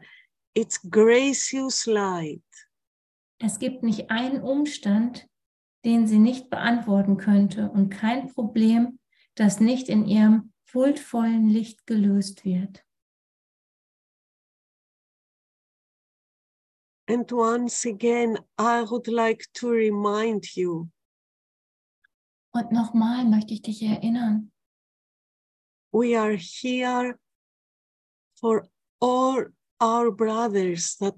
[0.55, 2.43] its gracious light.
[3.39, 5.27] Es gibt nicht einen Umstand,
[5.87, 8.99] den sie nicht beantworten könnte und kein Problem,
[9.35, 12.85] das nicht in ihrem huldvollen Licht gelöst wird.
[17.09, 20.89] And once again, I would like to remind you
[22.55, 24.53] Und nochmal möchte ich dich erinnern,
[25.93, 27.19] we are here
[28.39, 28.69] for
[29.01, 29.47] all
[29.81, 31.17] our brothers that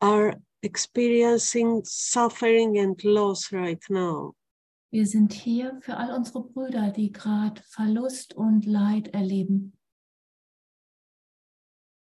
[0.00, 4.34] are experiencing suffering and loss right now.
[4.92, 9.72] wir sind hier für all unsere Brüder, die gerade Verlust und Leid erleben,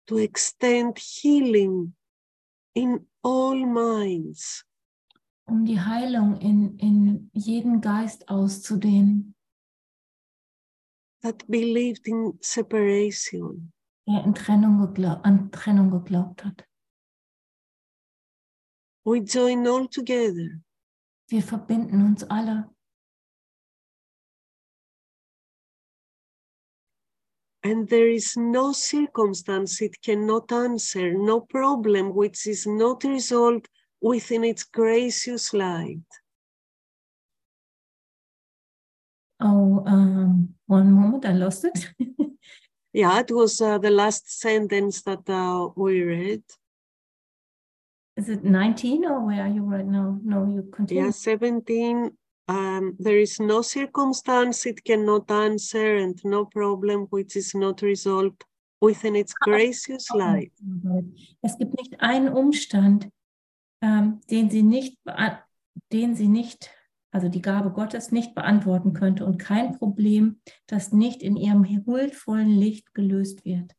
[0.06, 1.94] to extend healing
[2.74, 4.65] in all minds,
[5.46, 9.34] um die Heilung in, in jeden Geist auszudehnen,
[11.22, 13.72] that believed in separation.
[14.08, 16.64] der in Trennung geglau an Trennung geglaubt hat.
[19.04, 20.62] We join all together
[21.28, 22.70] Wir verbinden uns alle
[27.64, 33.68] and there is no circumstance it cannot answer, no problem which is not resolved
[34.00, 35.98] within its gracious light.
[39.40, 41.90] Oh, um, one moment, I lost it.
[42.96, 46.42] Yeah, it was uh, the last sentence that uh, we read.
[48.16, 50.18] Is it 19 or where are you right now?
[50.24, 51.04] No, you continue.
[51.04, 52.10] Yeah, 17.
[52.48, 58.42] Um, there is no circumstance it cannot answer, and no problem which is not resolved
[58.80, 60.52] within its gracious light.
[61.42, 63.10] Es gibt nicht einen Umstand,
[63.86, 64.98] ähm, den sie nicht,
[65.92, 66.70] den sie nicht,
[67.12, 72.50] also die Gabe Gottes nicht beantworten könnte und kein Problem, das nicht in ihrem huldvollen
[72.50, 73.72] Licht gelöst wird.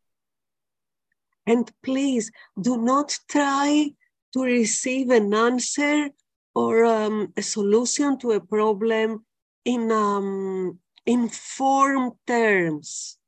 [1.46, 3.96] And please do not try
[4.34, 6.10] to receive an answer
[6.54, 9.26] or um, a solution to a problem
[9.64, 13.20] in um, informed terms.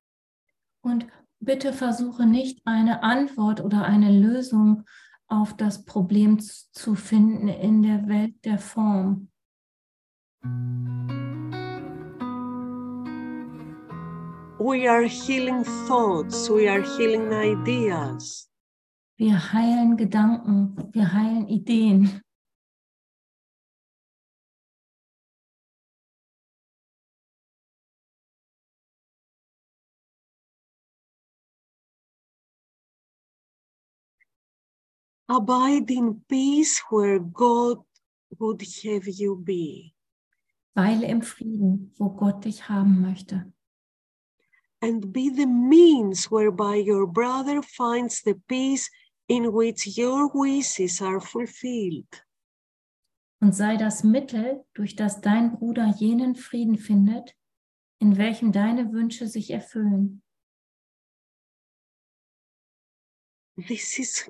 [0.82, 1.07] Und
[1.39, 4.86] bitte versuche nicht eine Antwort oder eine Lösung
[5.30, 9.30] auf das Problem zu finden in der Welt der Form.
[14.59, 18.49] We are healing thoughts, we are healing ideas.
[19.17, 22.21] Wir heilen Gedanken, wir heilen Ideen.
[35.30, 37.84] Abide in peace where God
[38.39, 39.93] would have you be.
[40.75, 43.53] Weile im Frieden, wo Gott dich haben möchte.
[44.82, 48.89] and be the means whereby your brother finds the peace
[49.27, 52.23] in which your wishes are fulfilled.
[53.41, 57.36] Und sei das Mittel, durch das dein Bruder jenen Frieden findet,
[57.99, 60.21] in welchem deine Wünsche sich erfüllen.
[63.67, 64.30] This is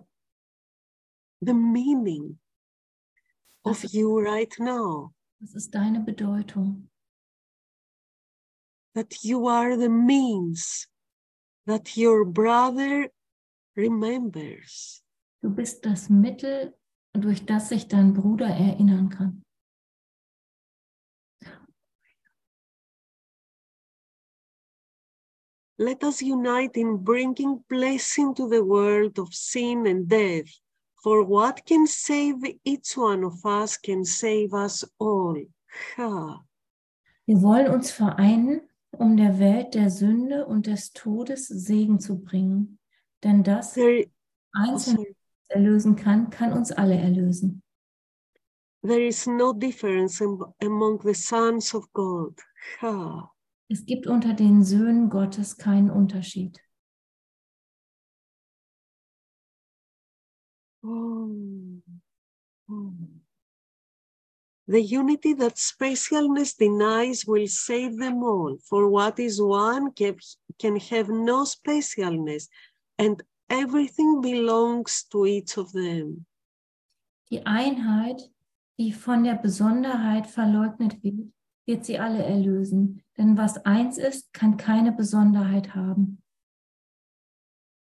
[1.41, 2.37] the meaning
[3.65, 6.89] of you right now, Das ist deine Bedeutung,
[8.93, 10.87] that you are the means
[11.65, 13.09] that your brother
[13.75, 15.01] remembers.
[15.41, 16.73] Du bist das Mittel,
[17.13, 19.41] durch das sich dein Bruder erinnern kann.
[25.77, 30.49] Let us unite in bringing blessing to the world of sin and death.
[31.01, 35.37] For what can save each one of us can save us all.
[35.97, 36.43] Ha.
[37.25, 42.79] Wir wollen uns vereinen, um der Welt der Sünde und des Todes Segen zu bringen.
[43.23, 44.09] Denn das There, oh,
[44.59, 45.05] Einzelne
[45.47, 47.61] erlösen kann, kann uns alle erlösen.
[48.81, 52.39] there is no difference am- among the sons of God.
[52.81, 53.31] Ha.
[53.69, 56.59] Es gibt unter den Söhnen Gottes keinen Unterschied.
[60.83, 61.81] Oh.
[62.69, 62.93] Oh.
[64.67, 71.09] The unity that specialness denies will save them all, for what is one can, have
[71.09, 72.49] no specialness,
[72.97, 76.27] and everything belongs to each of them.
[77.31, 78.29] Die Einheit,
[78.77, 81.33] die von der Besonderheit verleugnet wird,
[81.65, 83.01] wird sie alle erlösen.
[83.17, 86.21] Denn was eins ist, kann keine Besonderheit haben.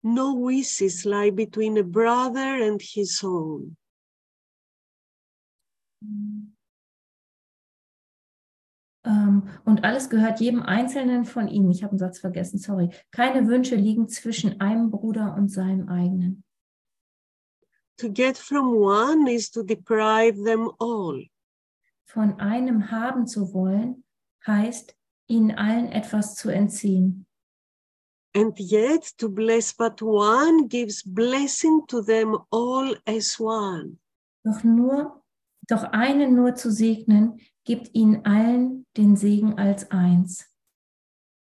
[0.05, 3.75] No wishes lie between a brother and his own.
[9.03, 11.71] Ähm, und alles gehört jedem Einzelnen von ihnen.
[11.71, 12.91] Ich habe einen Satz vergessen, sorry.
[13.09, 16.43] Keine Wünsche liegen zwischen einem Bruder und seinem eigenen.
[17.97, 21.25] To get from one is to deprive them all.
[22.05, 24.03] Von einem haben zu wollen,
[24.45, 24.95] heißt,
[25.27, 27.24] ihnen allen etwas zu entziehen.
[28.35, 33.97] And yet to bless but one gives blessing to them all as one.
[34.43, 35.23] Doch nur,
[35.69, 40.45] doch einen nur zu segnen, gibt ihnen allen den Segen als eins.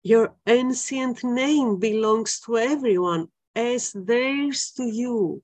[0.04, 5.42] Your ancient name belongs to everyone as theirs to you.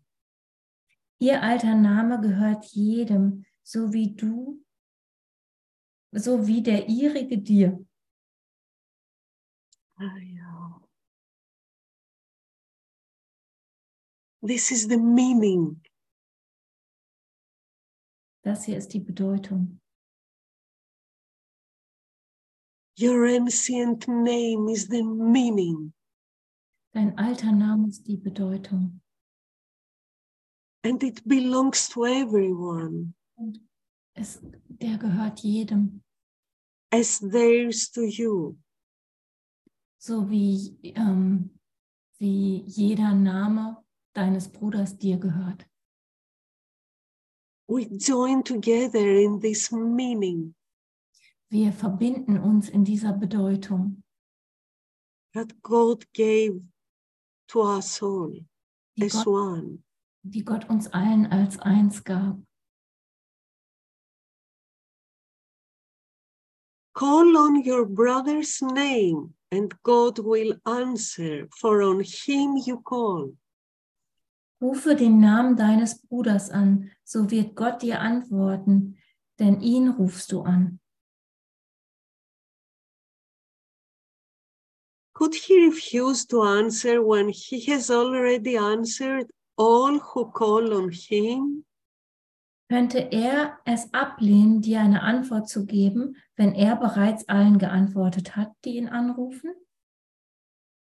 [1.19, 4.63] Ihr alter Name gehört jedem, so wie du,
[6.11, 7.85] so wie der ihrige dir.
[9.99, 10.46] Ah, yeah.
[14.47, 15.81] This is the meaning.
[18.45, 19.81] Das hier ist die Bedeutung.
[22.97, 25.93] Your ancient name is the meaning.
[26.93, 29.01] Dein alter Name ist die Bedeutung.
[30.85, 33.13] And it belongs to everyone
[34.15, 34.39] Es,
[34.69, 36.01] der gehört jedem,
[36.93, 38.57] as theirs to you.
[39.97, 41.59] so wie, ähm,
[42.17, 43.83] wie jeder Name
[44.17, 45.65] deines Bruders dir gehört.
[47.69, 50.55] We join together in this meaning
[51.49, 54.03] Wir verbinden uns in dieser Bedeutung,
[55.33, 56.61] that God gave
[57.47, 58.45] to us all
[58.97, 59.83] die as Gott, one.
[60.23, 62.37] die Gott uns allen als eins gab.
[66.93, 73.37] Call on your brother's name, and God will answer, for on him you call.
[74.61, 78.97] Rufe den Namen deines Bruders an, so wird Gott dir antworten,
[79.39, 80.79] denn ihn rufst du an.
[85.13, 89.27] Could he refuse to answer when he has already answered
[89.57, 91.65] all who call on him?
[92.69, 98.51] Könnte er es ablehnen, dir eine Antwort zu geben, wenn er bereits allen geantwortet hat,
[98.65, 99.55] die ihn anrufen?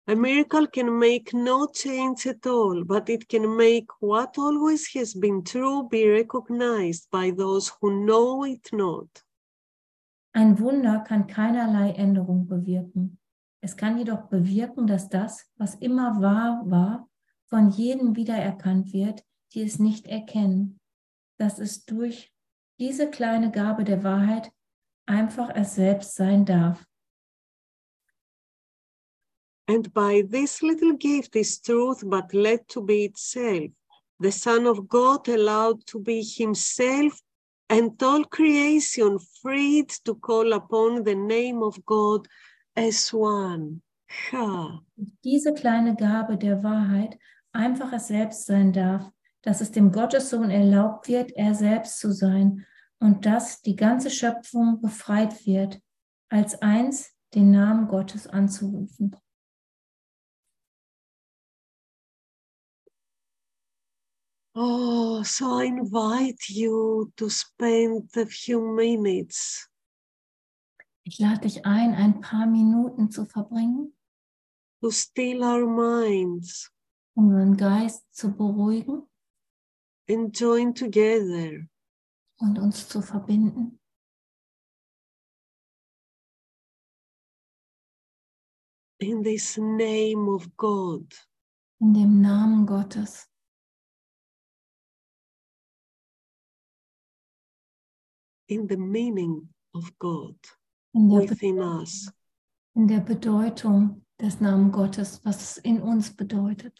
[0.07, 5.15] A miracle can make no change at all, but it can make what always has
[5.15, 9.09] been true be recognized by those who know it not.
[10.33, 13.19] Ein Wunder kann keinerlei Änderung bewirken.
[13.61, 17.09] Es kann jedoch bewirken, dass das, was immer wahr war,
[17.47, 20.81] von jedem wiedererkannt wird, die es nicht erkennen.
[21.39, 22.33] Dass es durch
[22.79, 24.51] diese kleine Gabe der Wahrheit
[25.07, 26.87] einfach es selbst sein darf.
[29.71, 33.71] And by this little gift is truth, but let to be itself,
[34.19, 37.21] the Son of God allowed to be himself,
[37.69, 42.27] and all creation freed to call upon the name of God
[42.75, 43.83] as one.
[44.09, 44.81] Ha.
[45.23, 47.17] Diese kleine Gabe der Wahrheit
[47.53, 49.09] einfach es selbst sein darf,
[49.43, 52.67] dass es dem Gottessohn erlaubt wird, er selbst zu sein
[52.99, 55.81] und dass die ganze Schöpfung befreit wird,
[56.29, 59.15] als eins den Namen Gottes anzurufen.
[64.55, 69.69] Oh, so I invite you to spend a few minutes.
[71.05, 73.93] Ich lade dich ein, ein paar Minuten zu verbringen,
[74.81, 76.71] to still our minds.
[77.15, 79.07] unseren Geist zu beruhigen
[80.09, 81.69] and join together.
[82.41, 83.79] und uns zu verbinden.
[88.99, 91.15] In this name of God.
[91.81, 93.30] in dem Namen Gottes,
[98.51, 100.35] in the meaning of God
[100.93, 102.13] within Bedeutung, us.
[102.75, 106.79] in der Bedeutung des Namen Gottes, was es in uns bedeutet.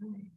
[0.00, 0.30] 嗯。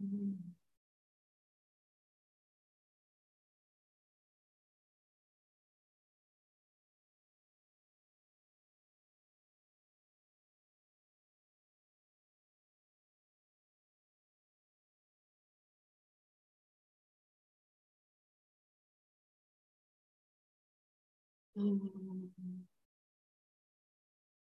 [0.00, 0.54] 嗯。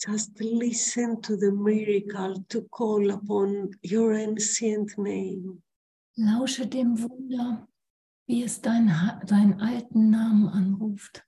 [0.01, 5.63] Just listen to the miracle to call upon your ancient name.
[6.17, 7.69] Lausche dem Wunder,
[8.27, 8.89] wie es dein,
[9.27, 11.28] deinen alten Namen anruft.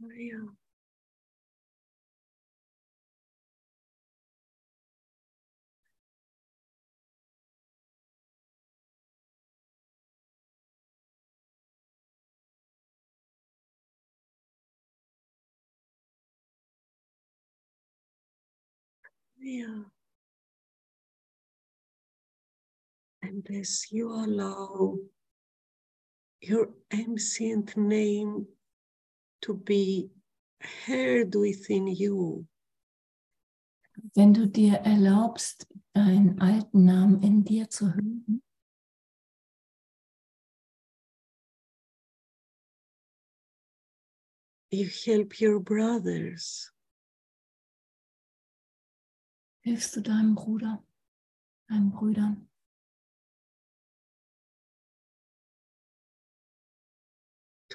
[0.00, 0.48] Yeah.
[23.22, 24.96] And as you allow
[26.40, 28.46] your ancient name
[29.42, 30.10] to be
[30.86, 32.46] heard within you,
[34.14, 38.42] Wenn du dir erlaubst, deinen alten Namen in dir zu hören,
[44.70, 46.72] you help your brothers.
[49.64, 50.84] Hilfst du deinem Bruder,
[51.68, 52.47] deinen Brüdern,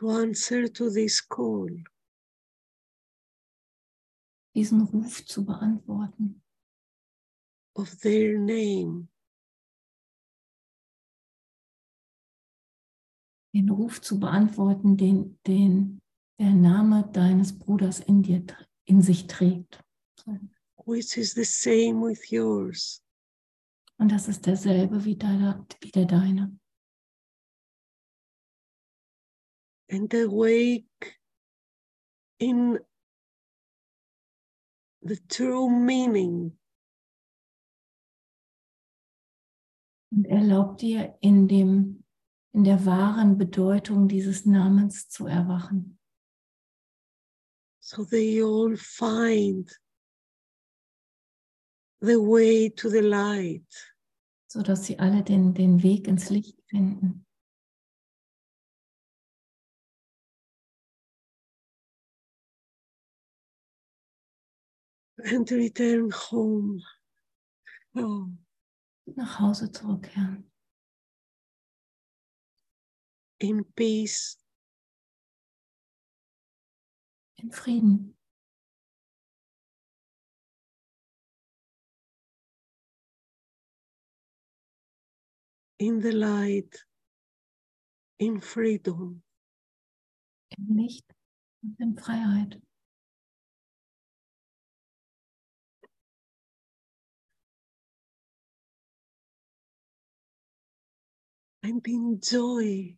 [0.03, 1.69] to answer to this call.
[4.55, 6.43] diesen Ruf zu beantworten,
[7.75, 9.07] of their name
[13.55, 16.01] den Ruf zu beantworten, den, den
[16.39, 18.45] der Name deines Bruders in dir
[18.85, 19.79] in sich trägt.
[20.85, 23.01] which is the same with yours.
[23.97, 26.59] Und das ist derselbe wie der, wie der deine.
[29.89, 31.19] And awake
[32.39, 32.79] in
[35.01, 36.57] the true meaning
[40.11, 42.03] Und erlaub dir in dem,
[42.53, 45.97] in der wahren Bedeutung dieses Namens zu erwachen,
[47.79, 49.71] so they all find
[51.99, 53.93] the way to the light.
[54.53, 57.25] sodass sie alle den, den Weg ins Licht finden.
[65.25, 66.81] And return home.
[67.95, 68.27] Oh,
[69.05, 70.49] nach Hause zurückkehren.
[73.43, 74.37] in peace
[77.37, 78.15] In Frieden.
[85.79, 86.85] in the light,
[88.19, 89.21] in freedom.
[90.57, 91.05] Im Licht
[91.61, 92.61] und in Freiheit.
[101.63, 102.97] And in joy.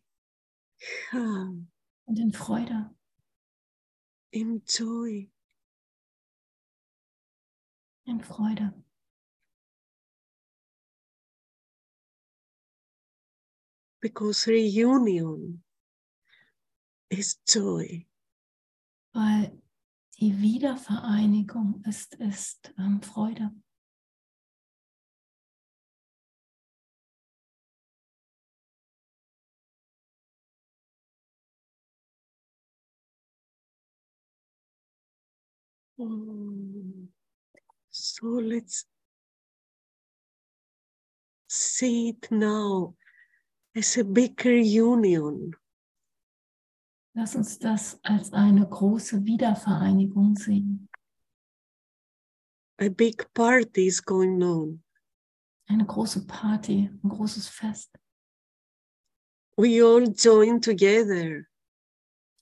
[1.12, 1.50] Ah,
[2.06, 2.90] Und in Freude.
[4.32, 5.30] in joy.
[8.06, 8.74] In Freude.
[14.00, 15.62] Because reunion
[17.10, 18.06] is joy.
[19.12, 19.58] Weil
[20.20, 23.50] die Wiedervereinigung ist, ist ähm, Freude.
[35.98, 37.08] Mm.
[37.90, 38.84] So let's
[41.48, 42.94] see it now
[43.74, 45.54] as a big reunion.
[47.14, 50.88] Lass uns das als eine große Wiedervereinigung sehen.
[52.78, 54.82] A big party is going on.
[55.66, 57.90] Eine große Party, ein großes Fest,
[59.58, 61.48] We all join together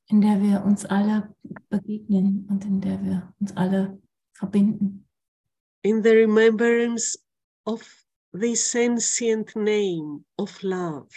[0.09, 1.35] in der wir uns alle
[1.71, 4.01] begegnen und in der wir uns alle
[4.33, 5.01] verbinden.
[5.83, 7.19] in the remembrance
[7.67, 7.83] of
[8.33, 11.09] this ancient name of love.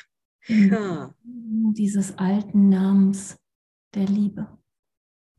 [0.50, 1.14] Ha.
[1.24, 3.38] dieses alten Namens
[3.94, 4.48] der Liebe.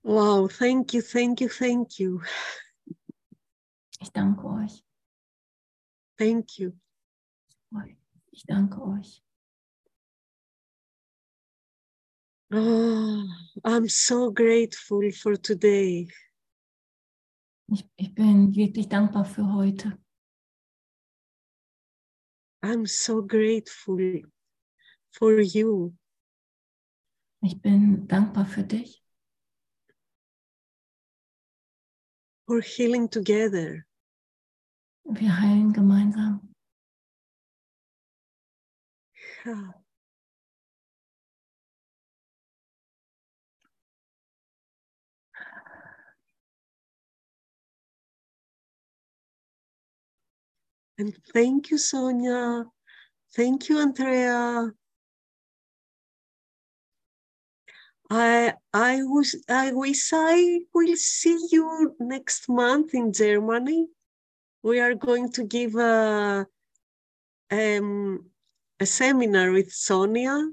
[0.03, 2.21] Wow, thank you, thank you, thank you,
[4.01, 4.83] Ich danke euch.
[6.17, 6.73] thank you.
[8.31, 9.23] Ich danke euch.
[12.51, 13.25] Oh,
[13.65, 16.09] I'm so grateful for today.
[17.71, 19.99] Ich, ich bin wirklich dankbar für heute.
[22.63, 24.23] I'm so grateful
[25.11, 25.95] for you.
[27.43, 29.03] Ich bin dankbar für dich,
[32.47, 33.85] for healing together.
[35.05, 36.55] wir heilen gemeinsam.
[39.45, 39.78] Ha.
[50.99, 52.65] And thank you, Sonia.
[53.35, 54.73] Thank you, Andrea.
[58.11, 63.87] I I was I wish I will see you next month in Germany.
[64.63, 66.47] We are going to give a
[67.51, 68.31] um,
[68.81, 70.51] a seminar with Sonia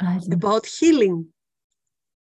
[0.00, 1.32] Also about healing.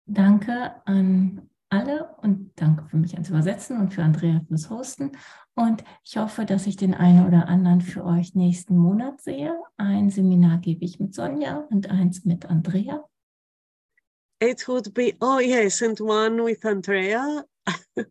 [0.07, 5.11] danke an alle und danke für mich ans Übersetzen und für Andrea fürs Hosten.
[5.55, 9.59] Und ich hoffe, dass ich den einen oder anderen für euch nächsten Monat sehe.
[9.77, 13.03] Ein Seminar gebe ich mit Sonja und eins mit Andrea.
[14.39, 17.43] It would be oh yes, and one with Andrea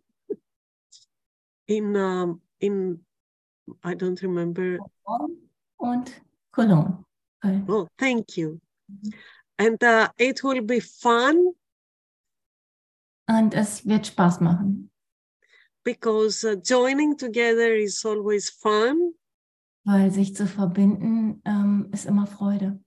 [1.67, 3.05] in um, in
[3.85, 4.79] I don't remember.
[5.77, 6.11] Und
[6.51, 7.05] Cologne.
[7.41, 7.65] Köln.
[7.69, 8.61] Oh, thank you.
[9.59, 11.55] And uh, it will be fun
[13.29, 14.91] Und es wird Spaß machen,
[15.83, 19.15] because uh, joining together is always fun.
[19.85, 22.81] weil sich zu verbinden ähm, ist immer Freude.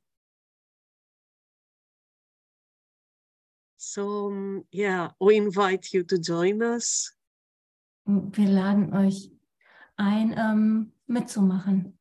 [3.78, 7.16] So yeah, we invite you to join us.
[8.06, 9.32] Wir laden euch
[9.96, 11.98] ein, ähm, mitzumachen.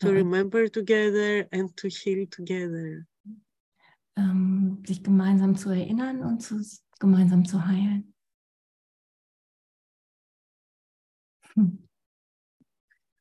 [0.00, 3.04] to remember together and to heal together.
[4.16, 6.60] ähm, sich gemeinsam zu erinnern und zu,
[7.00, 8.14] gemeinsam zu heilen.
[11.54, 11.88] Hm,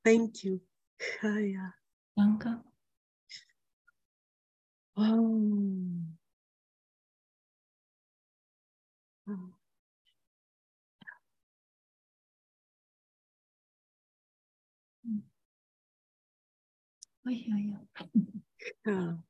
[0.03, 0.61] Thank you.
[0.99, 1.73] Kaya.
[2.15, 2.63] danke.
[4.95, 6.01] Oh.
[9.27, 9.53] Oh.
[17.25, 17.75] Ui, ui,
[18.85, 19.26] ui.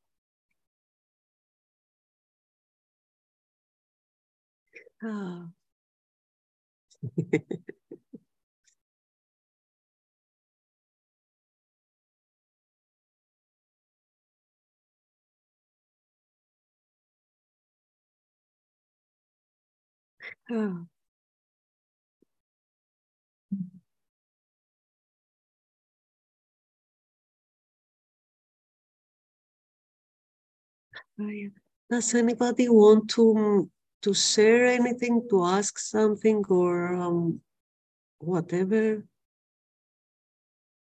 [5.03, 5.09] Yeah.
[5.09, 5.49] Ah.
[20.51, 20.87] Ah.
[31.17, 31.49] Kaya.
[31.89, 33.69] Does anybody want to
[34.07, 37.41] to share anything, to ask something, or um,
[38.19, 39.03] whatever?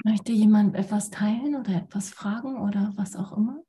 [0.05, 3.63] Möchte jemand etwas teilen oder etwas fragen oder was auch immer?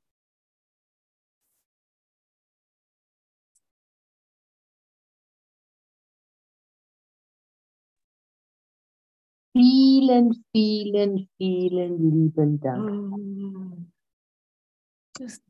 [9.57, 13.11] Vielen, vielen, vielen lieben Dank.
[13.11, 13.77] Oh,
[15.17, 15.41] Das-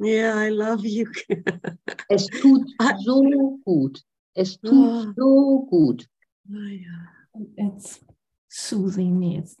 [0.00, 1.06] Yeah, I love you.
[2.10, 2.66] Es tut
[3.04, 4.02] so gut.
[4.34, 5.12] Es tut Ah.
[5.16, 6.08] so gut.
[7.56, 8.00] It's
[8.48, 9.38] soothing me.
[9.38, 9.56] It's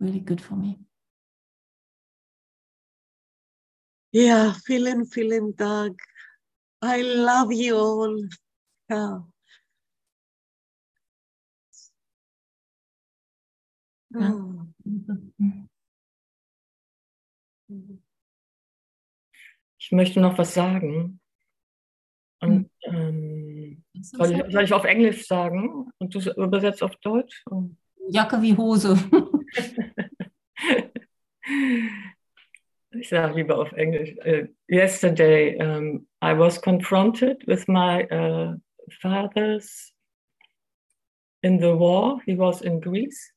[0.00, 0.78] really good for me.
[4.12, 5.98] Yeah, vielen, vielen Dank.
[6.82, 8.28] I love you all.
[8.90, 9.20] Yeah.
[14.10, 14.66] Danke.
[17.70, 18.01] Oh.
[19.92, 21.20] Ich möchte noch was sagen.
[22.40, 27.44] Und ähm, Soll ich, soll ich auf Englisch sagen und du übersetzt auf Deutsch?
[28.08, 28.96] Jacke wie Hose.
[32.92, 34.16] ich sage lieber auf Englisch.
[34.24, 38.54] Uh, yesterday um, I was confronted with my uh,
[39.02, 39.92] father's
[41.42, 42.18] in the war.
[42.24, 43.30] He was in Greece.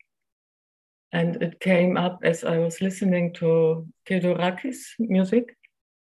[1.12, 5.58] And it came up as I was listening to Theodorakis music.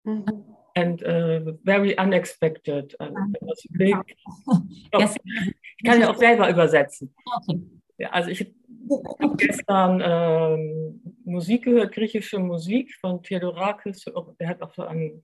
[0.04, 0.44] Mhm.
[0.74, 2.96] And uh, very unexpected.
[2.98, 3.96] Was big.
[4.98, 5.16] Yes.
[5.78, 7.14] Ich kann ja auch selber übersetzen.
[7.26, 7.60] Okay.
[7.98, 8.52] Ja, also ich
[9.20, 14.04] habe gestern ähm, Musik gehört, griechische Musik von Theodorakis.
[14.40, 15.22] Der hat auch so ein,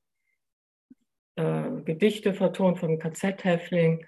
[1.39, 4.05] äh, Gedichte vertont von KZ-Häftling.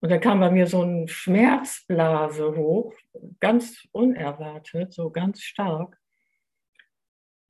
[0.00, 2.94] Und dann kam bei mir so ein Schmerzblase hoch,
[3.38, 5.99] ganz unerwartet, so ganz stark.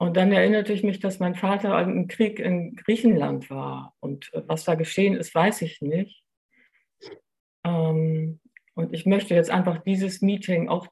[0.00, 3.94] Und dann erinnerte ich mich, dass mein Vater im Krieg in Griechenland war.
[4.00, 6.24] Und äh, was da geschehen ist, weiß ich nicht.
[7.64, 8.40] Ähm,
[8.72, 10.88] und ich möchte jetzt einfach dieses Meeting auch,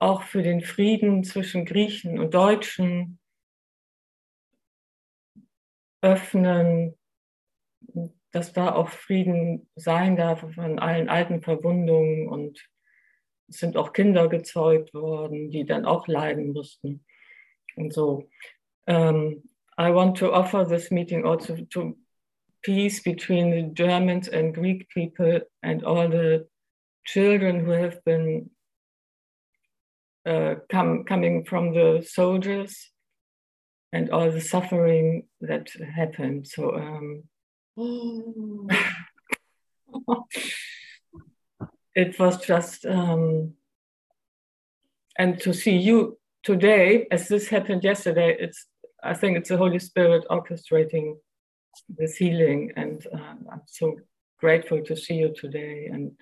[0.00, 3.18] auch für den Frieden zwischen Griechen und Deutschen
[6.00, 6.96] öffnen,
[8.30, 12.28] dass da auch Frieden sein darf von allen alten Verwundungen.
[12.28, 12.70] Und
[13.48, 17.04] es sind auch Kinder gezeugt worden, die dann auch leiden mussten.
[17.78, 18.28] Und so.
[18.86, 19.42] Um,
[19.76, 21.96] I want to offer this meeting also to
[22.64, 26.48] peace between the Germans and Greek people and all the
[27.04, 28.50] children who have been
[30.26, 32.90] uh, come, coming from the soldiers
[33.92, 36.48] and all the suffering that happened.
[36.48, 37.22] So, um,
[41.94, 43.54] it was just, um,
[45.16, 46.18] and to see you
[46.52, 48.60] today, as this happened yesterday, it's,
[49.12, 51.06] I think it's the Holy Spirit orchestrating
[51.98, 52.72] this healing.
[52.74, 53.86] And uh, I'm so
[54.40, 55.90] grateful to see you today.
[55.92, 56.12] And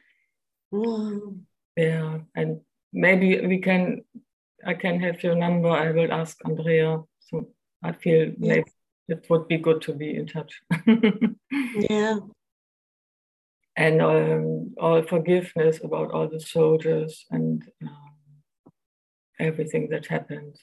[0.72, 1.34] Wow.
[1.76, 2.60] yeah, and
[2.92, 3.82] maybe we can,
[4.66, 5.70] I can have your number.
[5.70, 6.90] I will ask Andrea.
[7.28, 7.34] So
[7.88, 8.48] I feel Yeah.
[8.52, 8.70] maybe
[9.08, 10.52] it would be good to be in touch.
[11.90, 12.16] Yeah.
[13.84, 18.05] and um, all forgiveness about all the soldiers and um,
[19.38, 20.56] everything that happened.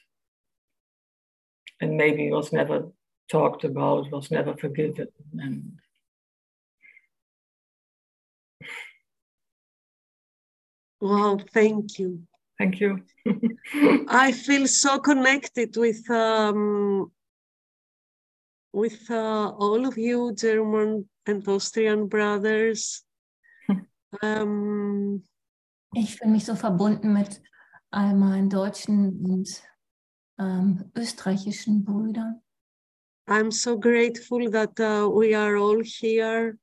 [1.82, 2.92] And maybe was never
[3.30, 5.08] talked about, was never forgiven.
[5.40, 5.80] And
[11.02, 11.38] Wow.
[11.54, 12.24] Thank you.
[12.58, 13.04] thank you.
[14.08, 17.12] I feel so connected with um,
[18.72, 23.04] with uh, all of you, German and Austrian brothers.
[24.24, 25.24] um,
[25.96, 27.42] Ich fühle mich so verbunden mit
[27.94, 29.64] all meinen deutschen und
[30.40, 32.42] ähm, österreichischen Brüdern.
[33.28, 36.58] I'm so grateful that uh, we are all here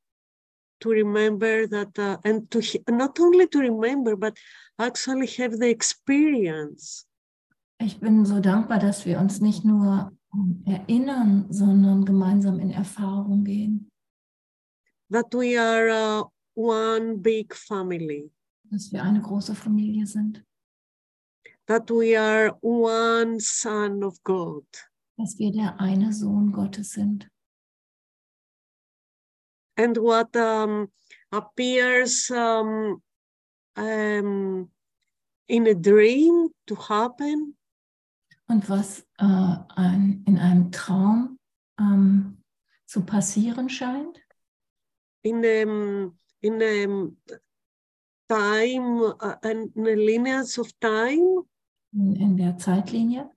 [0.81, 2.61] to remember that, uh, and to
[2.91, 4.37] not only to remember, but
[4.78, 7.07] actually have the experience.
[7.78, 13.45] Ich bin so dankbar, dass wir uns nicht nur ähm, erinnern, sondern gemeinsam in Erfahrung
[13.45, 13.91] gehen,
[15.11, 16.24] that we are uh,
[16.55, 18.31] one big family,
[18.64, 20.45] dass wir eine große Familie sind,
[21.71, 24.64] that we are one son of God.
[25.16, 27.29] dass wir der eine Sohn Gottes sind.
[29.77, 30.89] And what um,
[31.31, 33.01] appears um,
[33.77, 34.68] um,
[35.47, 37.55] in a dream to happen
[38.49, 41.39] Und was äh, ein, in einem Traum
[41.79, 42.43] ähm,
[42.85, 44.18] zu passieren scheint,
[45.23, 46.11] in a,
[46.41, 47.12] in a
[48.29, 51.45] time, uh, in a lineage of time,
[51.93, 53.30] in, in der Zeitlinie,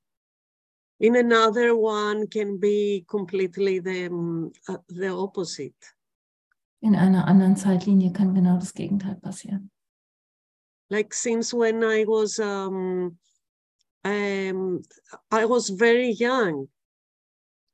[0.99, 4.10] in another one can be completely the,
[4.70, 5.76] uh, the opposite.
[6.84, 9.72] in einer anderen Zeitlinie kann genau das Gegenteil passieren.
[10.89, 13.18] Like since when I was, um,
[14.04, 14.84] um,
[15.32, 16.68] I was very young,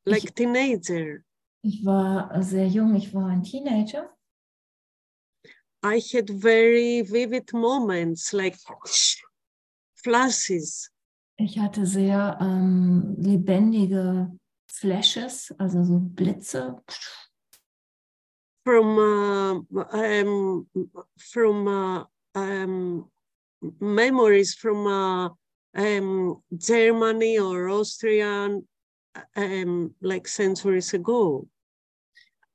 [0.05, 1.25] like teenager.
[1.63, 4.15] Ich war sehr jung, ich war ein Teenager.
[5.83, 8.55] I had very vivid moments, like
[10.03, 10.91] flashes.
[11.37, 14.31] Ich hatte sehr ähm, lebendige
[14.67, 16.75] Flashes, also so Blitze
[18.65, 20.67] from uh, um,
[21.17, 22.03] from uh,
[22.35, 23.09] um,
[23.79, 25.29] memories from uh,
[25.75, 28.67] um, Germany or Austrian,
[29.35, 31.47] um, like centuries ago.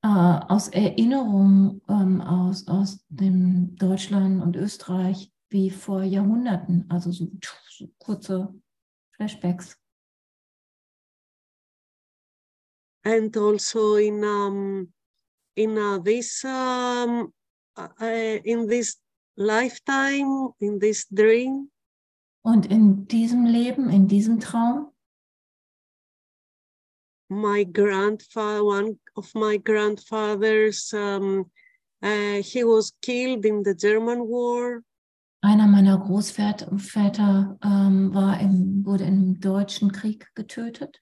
[0.04, 7.30] äh, aus Erinnerungen ähm, aus, aus dem Deutschland und Österreich wie vor Jahrhunderten, also so,
[7.70, 8.52] so kurze
[9.16, 9.76] Flashbacks.
[13.04, 14.92] And also in um,
[15.54, 17.32] in uh, this um,
[17.76, 18.96] uh, uh, in this
[19.36, 21.70] lifetime, in this dream,
[22.46, 24.92] Und in diesem Leben, in diesem Traum,
[27.30, 31.50] my grandfather, one of my grandfathers, um,
[32.02, 34.82] uh, he was killed in the German war.
[35.44, 41.00] Einer meiner Großväter Väter, ähm, war im, wurde im Deutschen Krieg getötet.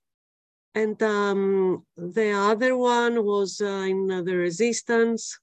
[0.74, 5.38] And um, the other one was uh, in the resistance,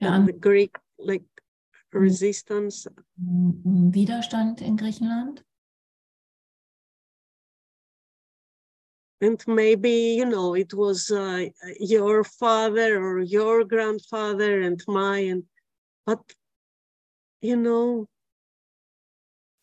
[0.00, 1.24] uh, the Greek like
[1.92, 2.88] resistance.
[3.18, 5.42] im Widerstand in Griechenland.
[9.20, 11.48] And maybe, you know, it was uh,
[11.80, 15.44] your father or your grandfather and mine.
[16.06, 16.20] But,
[17.44, 18.06] you know,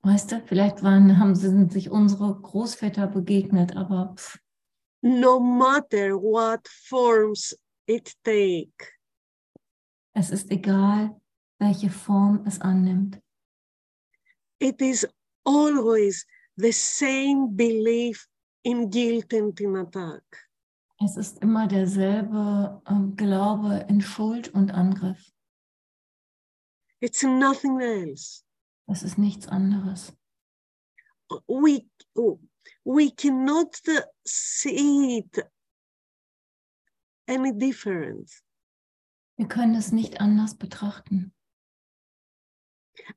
[0.03, 4.39] Weißt du, vielleicht waren, haben, sind sich unsere Großväter begegnet, aber pff,
[5.03, 7.55] no matter what forms
[7.87, 8.71] it take,
[10.13, 11.19] es ist egal,
[11.59, 13.19] welche Form es annimmt.
[14.59, 15.07] it is
[15.45, 16.25] always
[16.57, 18.27] the same belief
[18.63, 20.23] in guilt and in attack.
[21.03, 25.31] Es ist immer derselbe ähm, Glaube in Schuld und Angriff.
[27.01, 28.43] It's nothing else.
[28.87, 30.13] Es ist nichts anderes.
[31.47, 31.87] We,
[32.83, 33.75] we cannot
[34.25, 35.45] see it
[37.27, 38.29] any different.
[39.37, 41.33] Wir können es nicht anders betrachten.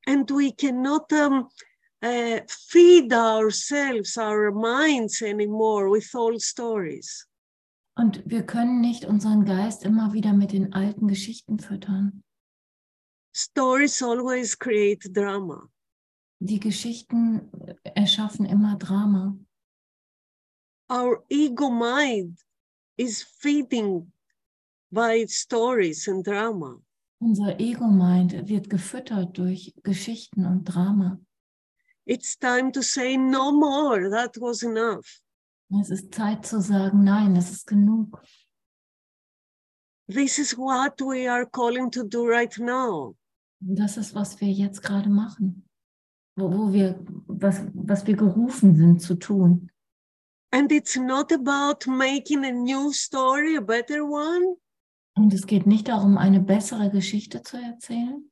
[0.07, 1.49] And we cannot um,
[2.03, 7.29] uh, feed ourselves, our minds anymore with old stories.
[7.97, 12.24] Und wir können nicht unseren Geist immer wieder mit den alten Geschichten füttern.
[13.35, 15.69] Stories always create drama.
[16.41, 17.51] Die Geschichten
[17.83, 19.37] erschaffen immer Drama.
[20.89, 22.39] Our ego mind
[22.97, 24.13] is feeding
[24.93, 26.81] by stories and drama.
[27.21, 31.19] Unser Ego-Mind wird gefüttert durch Geschichten und Drama.
[32.07, 34.11] It's time to say no more.
[34.11, 35.23] That was enough.
[35.81, 38.23] Es ist Zeit zu sagen, nein, das ist genug.
[40.07, 43.17] This is what we are calling to do right now.
[43.67, 45.67] Das ist, was wir jetzt gerade machen.
[46.37, 49.71] Wo, wo wir, was, was wir gerufen sind zu tun.
[50.53, 54.57] And it's not about making a new story, a better one,
[55.17, 58.31] Und es geht nicht darum, eine bessere Geschichte zu erzählen,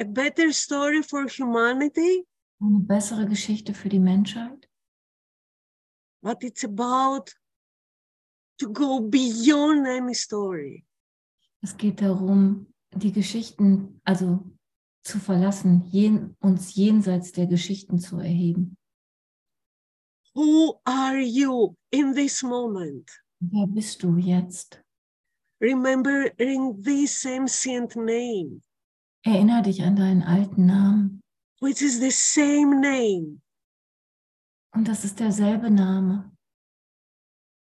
[0.00, 2.26] a better story for humanity,
[2.60, 4.68] eine bessere Geschichte für die Menschheit,
[6.22, 7.32] but it's about
[8.58, 10.84] to go beyond any story.
[11.62, 14.44] Es geht darum, die Geschichten, also
[15.04, 18.76] zu verlassen, jen, uns jenseits der Geschichten zu erheben.
[20.34, 23.08] Who are you in this moment?
[23.40, 24.82] Wer bist du jetzt?
[25.60, 28.60] Remembering this ancient name,
[29.24, 31.20] Erinner dich an deinen alten Namen.
[31.60, 33.40] which is the same name
[34.74, 36.32] Und das ist derselbe Name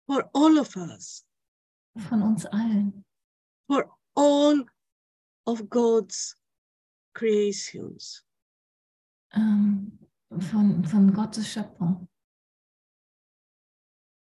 [0.07, 1.25] for all of us,
[2.09, 3.05] von uns allen,
[3.67, 4.65] for all
[5.47, 6.37] of God's
[7.15, 8.25] creations.
[9.35, 9.99] ähm,
[10.31, 12.09] von, von Gottes Schöpfung.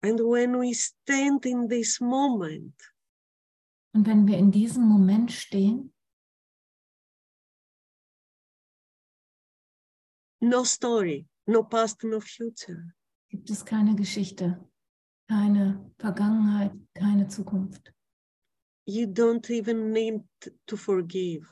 [0.01, 2.75] And when we stand in this moment,
[3.95, 5.93] Und wenn wir in diesem Moment stehen,
[10.41, 12.93] no story, no past, no future.
[13.29, 14.67] gibt es keine Geschichte,
[15.29, 17.93] keine Vergangenheit, keine Zukunft.
[18.85, 20.23] You don't even need
[20.65, 21.47] to forgive.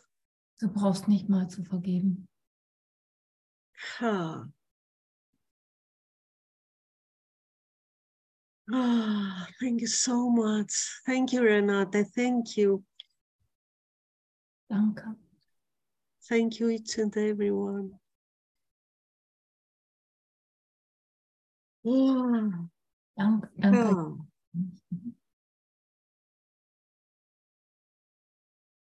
[0.61, 2.27] Du brauchst nicht mal zu vergeben.
[3.99, 4.47] Ha.
[8.71, 11.01] Ah, thank you so much.
[11.03, 12.03] Thank you, Renata.
[12.03, 12.83] Thank you.
[14.69, 15.15] Danke.
[16.29, 17.99] Thank you, each and everyone.
[21.83, 22.69] Ah,
[23.17, 23.49] Danke.
[23.57, 23.95] Danke.
[23.97, 25.11] ah.